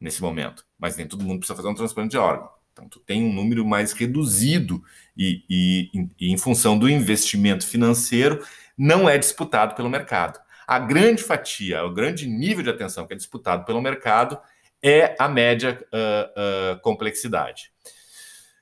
nesse 0.00 0.20
momento, 0.20 0.64
mas 0.78 0.96
nem 0.96 1.06
todo 1.06 1.24
mundo 1.24 1.38
precisa 1.38 1.56
fazer 1.56 1.68
um 1.68 1.74
transplante 1.74 2.10
de 2.10 2.18
órgão. 2.18 2.50
Então, 2.72 2.88
tu 2.90 3.00
tem 3.00 3.24
um 3.24 3.32
número 3.32 3.64
mais 3.64 3.92
reduzido 3.92 4.82
e, 5.16 5.42
e, 5.48 5.90
e, 6.20 6.30
em 6.30 6.36
função 6.36 6.78
do 6.78 6.90
investimento 6.90 7.66
financeiro, 7.66 8.44
não 8.76 9.08
é 9.08 9.16
disputado 9.16 9.74
pelo 9.74 9.88
mercado. 9.88 10.38
A 10.66 10.78
grande 10.78 11.22
fatia, 11.22 11.82
o 11.84 11.94
grande 11.94 12.26
nível 12.26 12.62
de 12.62 12.68
atenção 12.68 13.06
que 13.06 13.14
é 13.14 13.16
disputado 13.16 13.64
pelo 13.64 13.80
mercado 13.80 14.38
é 14.82 15.16
a 15.18 15.26
média 15.26 15.82
uh, 15.90 16.74
uh, 16.74 16.80
complexidade. 16.80 17.70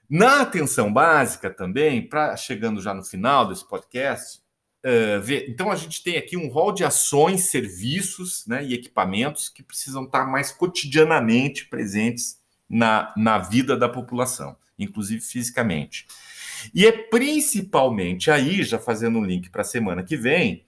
Na 0.08 0.42
atenção 0.42 0.92
básica 0.92 1.50
também, 1.50 2.06
para 2.08 2.36
chegando 2.36 2.80
já 2.80 2.94
no 2.94 3.02
final 3.02 3.48
desse 3.48 3.66
podcast, 3.66 4.43
Uh, 4.84 5.18
ver. 5.22 5.48
Então, 5.48 5.70
a 5.70 5.76
gente 5.76 6.02
tem 6.02 6.18
aqui 6.18 6.36
um 6.36 6.48
rol 6.48 6.70
de 6.70 6.84
ações, 6.84 7.50
serviços 7.50 8.44
né, 8.46 8.62
e 8.62 8.74
equipamentos 8.74 9.48
que 9.48 9.62
precisam 9.62 10.04
estar 10.04 10.26
mais 10.26 10.52
cotidianamente 10.52 11.66
presentes 11.66 12.38
na, 12.68 13.10
na 13.16 13.38
vida 13.38 13.78
da 13.78 13.88
população, 13.88 14.54
inclusive 14.78 15.22
fisicamente. 15.22 16.06
E 16.74 16.86
é 16.86 16.92
principalmente 16.92 18.30
aí, 18.30 18.62
já 18.62 18.78
fazendo 18.78 19.18
um 19.18 19.24
link 19.24 19.48
para 19.48 19.62
a 19.62 19.64
semana 19.64 20.02
que 20.02 20.18
vem, 20.18 20.66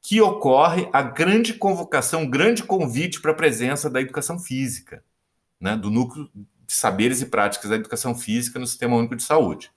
que 0.00 0.20
ocorre 0.20 0.88
a 0.92 1.02
grande 1.02 1.52
convocação, 1.52 2.30
grande 2.30 2.62
convite 2.62 3.20
para 3.20 3.32
a 3.32 3.34
presença 3.34 3.90
da 3.90 4.00
educação 4.00 4.38
física, 4.38 5.02
né, 5.60 5.76
do 5.76 5.90
núcleo 5.90 6.30
de 6.34 6.74
saberes 6.74 7.20
e 7.20 7.26
práticas 7.26 7.70
da 7.70 7.76
educação 7.76 8.14
física 8.14 8.58
no 8.58 8.66
Sistema 8.66 8.96
Único 8.96 9.16
de 9.16 9.22
Saúde. 9.22 9.70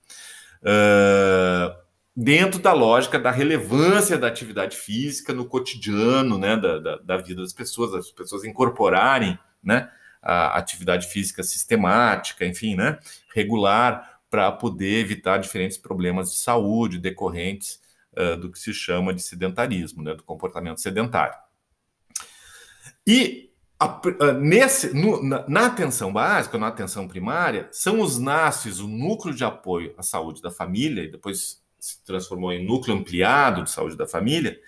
Uh, 0.62 1.81
dentro 2.16 2.60
da 2.60 2.74
lógica 2.74 3.18
da 3.18 3.32
relevância 3.32 4.18
da 4.18 4.28
atividade 4.28 4.78
física 4.78 5.34
no 5.34 5.46
cotidiano 5.46 6.38
né, 6.38 6.58
da, 6.58 6.78
da, 6.80 6.96
da 6.98 7.18
vida 7.18 7.42
das 7.42 7.54
pessoas, 7.54 7.94
as 7.94 8.12
pessoas 8.12 8.44
incorporarem 8.44 9.40
né, 9.64 9.90
a 10.22 10.58
atividade 10.58 11.08
física 11.08 11.42
sistemática, 11.42 12.46
enfim, 12.46 12.76
né, 12.76 13.00
regular, 13.34 14.20
para 14.30 14.52
poder 14.52 15.00
evitar 15.00 15.38
diferentes 15.38 15.78
problemas 15.78 16.32
de 16.32 16.38
saúde 16.38 17.00
decorrentes 17.00 17.82
uh, 18.14 18.38
do 18.38 18.52
que 18.52 18.60
se 18.60 18.74
chama 18.74 19.14
de 19.14 19.22
sedentarismo, 19.22 20.04
né, 20.04 20.14
do 20.14 20.24
comportamento 20.24 20.80
sedentário. 20.80 21.36
E 23.06 23.52
a, 23.80 24.00
nesse, 24.40 24.94
no, 24.94 25.24
na, 25.24 25.48
na, 25.48 25.66
atenção 25.66 26.14
básica, 26.14 26.58
na 26.58 26.68
atenção 26.68 27.08
primária, 27.08 27.68
são 27.72 28.00
os 28.00 28.20
NASFs, 28.20 28.80
o 28.80 28.88
núcleo 28.88 29.34
de 29.34 29.44
apoio 29.44 29.94
à 29.98 30.04
saúde 30.04 30.42
da 30.42 30.52
família, 30.52 31.04
e 31.04 31.10
depois 31.10 31.61
se 31.82 32.04
transformou 32.06 32.54
em 32.54 32.64
núcleo 32.64 32.96
ampliado 32.96 33.64
de 33.64 33.72
saúde 33.72 33.98
da 33.98 34.08
família, 34.08 34.60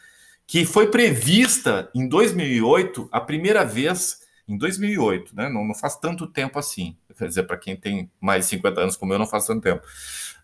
que 0.47 0.65
foi 0.65 0.87
prevista 0.87 1.89
em 1.93 2.07
2008 2.07 3.07
a 3.11 3.21
primeira 3.21 3.63
vez 3.63 4.23
em 4.47 4.57
2008, 4.57 5.33
né? 5.35 5.47
Não, 5.47 5.63
não 5.63 5.75
faz 5.75 5.95
tanto 5.95 6.27
tempo 6.27 6.59
assim. 6.59 6.97
Quer 7.17 7.27
dizer, 7.27 7.43
para 7.43 7.55
quem 7.55 7.77
tem 7.77 8.11
mais 8.19 8.45
de 8.45 8.49
50 8.49 8.81
anos 8.81 8.97
como 8.97 9.13
eu, 9.13 9.19
não 9.19 9.27
faz 9.27 9.45
tanto 9.45 9.61
tempo. 9.61 9.81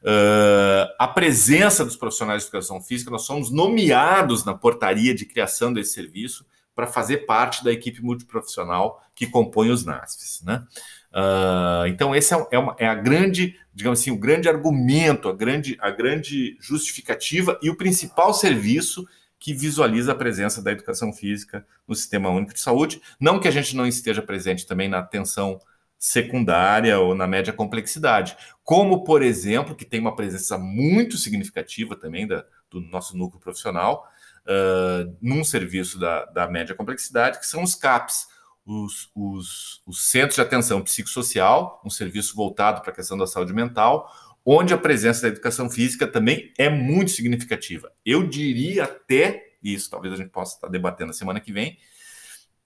Uh, 0.01 0.87
a 0.97 1.07
presença 1.07 1.83
dos 1.83 1.97
profissionais 1.97 2.43
de 2.43 2.47
educação 2.47 2.79
física, 2.79 3.11
nós 3.11 3.23
somos 3.23 3.51
nomeados 3.51 4.45
na 4.45 4.53
portaria 4.53 5.13
de 5.13 5.25
criação 5.25 5.73
desse 5.73 5.93
serviço 5.93 6.45
para 6.73 6.87
fazer 6.87 7.25
parte 7.25 7.61
da 7.61 7.73
equipe 7.73 8.01
multiprofissional 8.01 9.03
que 9.13 9.27
compõe 9.27 9.69
os 9.69 9.83
NASFs, 9.83 10.41
né? 10.43 10.65
Uh, 11.11 11.87
então, 11.87 12.15
esse 12.15 12.33
é, 12.33 12.47
é, 12.51 12.59
uma, 12.59 12.75
é, 12.77 12.87
a 12.87 12.95
grande, 12.95 13.57
digamos 13.73 13.99
assim, 13.99 14.11
o 14.11 14.17
grande 14.17 14.47
argumento, 14.47 15.27
a 15.27 15.33
grande, 15.33 15.77
a 15.79 15.89
grande 15.89 16.55
justificativa 16.61 17.59
e 17.61 17.69
o 17.69 17.75
principal 17.75 18.33
serviço 18.33 19.07
que 19.39 19.53
visualiza 19.53 20.11
a 20.11 20.15
presença 20.15 20.61
da 20.61 20.71
educação 20.71 21.13
física 21.13 21.65
no 21.87 21.95
Sistema 21.95 22.29
Único 22.29 22.53
de 22.53 22.59
Saúde. 22.59 23.01
Não 23.19 23.39
que 23.39 23.47
a 23.47 23.51
gente 23.51 23.75
não 23.75 23.87
esteja 23.87 24.21
presente 24.21 24.67
também 24.67 24.89
na 24.89 24.99
atenção 24.99 25.59
secundária 25.97 26.99
ou 26.99 27.15
na 27.15 27.27
média 27.27 27.51
complexidade, 27.51 28.37
como, 28.63 29.03
por 29.03 29.21
exemplo, 29.21 29.75
que 29.75 29.85
tem 29.85 29.99
uma 29.99 30.15
presença 30.15 30.57
muito 30.57 31.17
significativa 31.17 31.95
também 31.95 32.25
da, 32.25 32.45
do 32.69 32.79
nosso 32.79 33.17
núcleo 33.17 33.41
profissional, 33.41 34.07
uh, 34.45 35.17
num 35.21 35.43
serviço 35.43 35.99
da, 35.99 36.25
da 36.25 36.47
média 36.47 36.75
complexidade, 36.75 37.39
que 37.39 37.45
são 37.45 37.63
os 37.63 37.75
CAPs, 37.75 38.27
os, 38.69 39.09
os, 39.15 39.81
os 39.85 40.07
centros 40.07 40.35
de 40.35 40.41
atenção 40.41 40.81
psicossocial, 40.81 41.81
um 41.83 41.89
serviço 41.89 42.35
voltado 42.35 42.81
para 42.81 42.91
a 42.91 42.95
questão 42.95 43.17
da 43.17 43.25
saúde 43.25 43.51
mental, 43.51 44.11
onde 44.45 44.73
a 44.73 44.77
presença 44.77 45.23
da 45.23 45.27
educação 45.29 45.69
física 45.69 46.07
também 46.07 46.53
é 46.57 46.69
muito 46.69 47.11
significativa. 47.11 47.91
Eu 48.05 48.27
diria 48.27 48.83
até, 48.83 49.53
isso 49.63 49.89
talvez 49.89 50.13
a 50.13 50.17
gente 50.17 50.29
possa 50.29 50.55
estar 50.55 50.67
debatendo 50.67 51.07
na 51.07 51.13
semana 51.13 51.39
que 51.39 51.51
vem, 51.51 51.77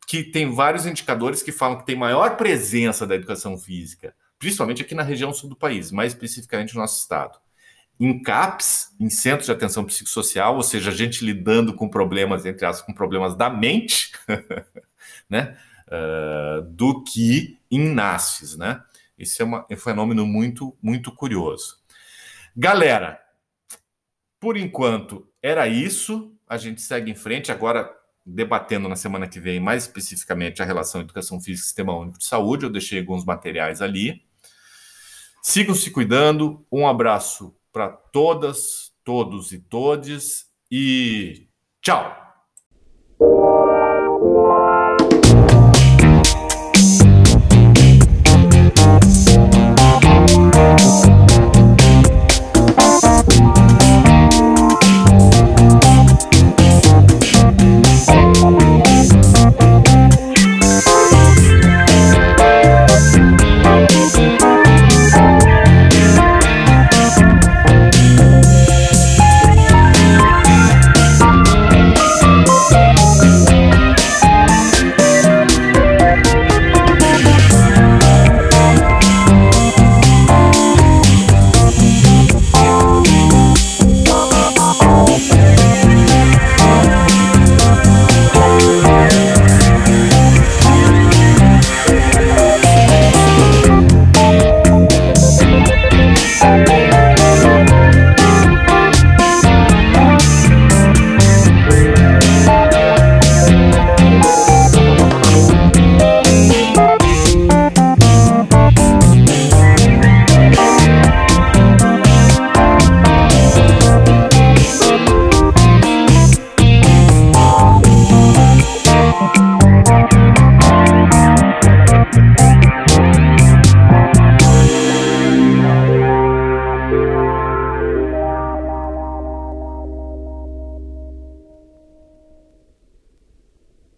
que 0.05 0.23
tem 0.23 0.53
vários 0.53 0.85
indicadores 0.85 1.41
que 1.41 1.51
falam 1.51 1.77
que 1.77 1.85
tem 1.85 1.95
maior 1.95 2.35
presença 2.35 3.07
da 3.07 3.15
educação 3.15 3.57
física, 3.57 4.13
principalmente 4.37 4.81
aqui 4.81 4.93
na 4.93 5.03
região 5.03 5.33
sul 5.33 5.49
do 5.49 5.55
país, 5.55 5.89
mais 5.89 6.11
especificamente 6.13 6.75
no 6.75 6.81
nosso 6.81 6.99
estado. 6.99 7.39
Em 7.97 8.21
CAPS, 8.21 8.93
em 8.99 9.09
centros 9.09 9.45
de 9.45 9.53
atenção 9.53 9.85
psicossocial, 9.85 10.57
ou 10.57 10.63
seja, 10.63 10.91
a 10.91 10.93
gente 10.93 11.23
lidando 11.23 11.73
com 11.73 11.87
problemas, 11.87 12.45
entre 12.45 12.65
aspas, 12.65 12.85
com 12.85 12.93
problemas 12.93 13.37
da 13.37 13.49
mente, 13.49 14.11
né? 15.29 15.57
Uh, 15.93 16.63
do 16.63 17.03
que 17.03 17.60
em 17.69 17.93
NASFs, 17.93 18.58
né? 18.58 18.84
Esse 19.17 19.43
é, 19.43 19.45
uma, 19.45 19.65
é 19.69 19.75
um 19.75 19.77
fenômeno 19.77 20.25
muito, 20.25 20.75
muito 20.82 21.12
curioso. 21.12 21.77
Galera, 22.58 23.21
por 24.39 24.58
enquanto 24.58 25.27
era 25.43 25.67
isso. 25.67 26.32
A 26.47 26.58
gente 26.58 26.82
segue 26.82 27.12
em 27.12 27.15
frente. 27.15 27.51
Agora, 27.51 27.93
debatendo 28.25 28.88
na 28.88 28.95
semana 28.95 29.27
que 29.27 29.39
vem 29.39 29.60
mais 29.60 29.84
especificamente 29.84 30.62
a 30.62 30.65
relação 30.65 31.01
educação 31.01 31.39
física 31.39 31.63
e 31.63 31.67
sistema 31.67 31.97
único 31.97 32.17
de 32.17 32.25
saúde. 32.25 32.65
Eu 32.65 32.69
deixei 32.69 32.99
alguns 32.99 33.25
materiais 33.25 33.82
ali. 33.82 34.23
Sigam 35.41 35.75
se 35.75 35.91
cuidando. 35.91 36.65
Um 36.71 36.88
abraço 36.88 37.53
para 37.71 37.89
todas, 37.89 38.93
todos 39.03 39.51
e 39.51 39.60
todes. 39.60 40.47
E 40.71 41.47
tchau! 41.82 42.22
Thank 50.53 51.12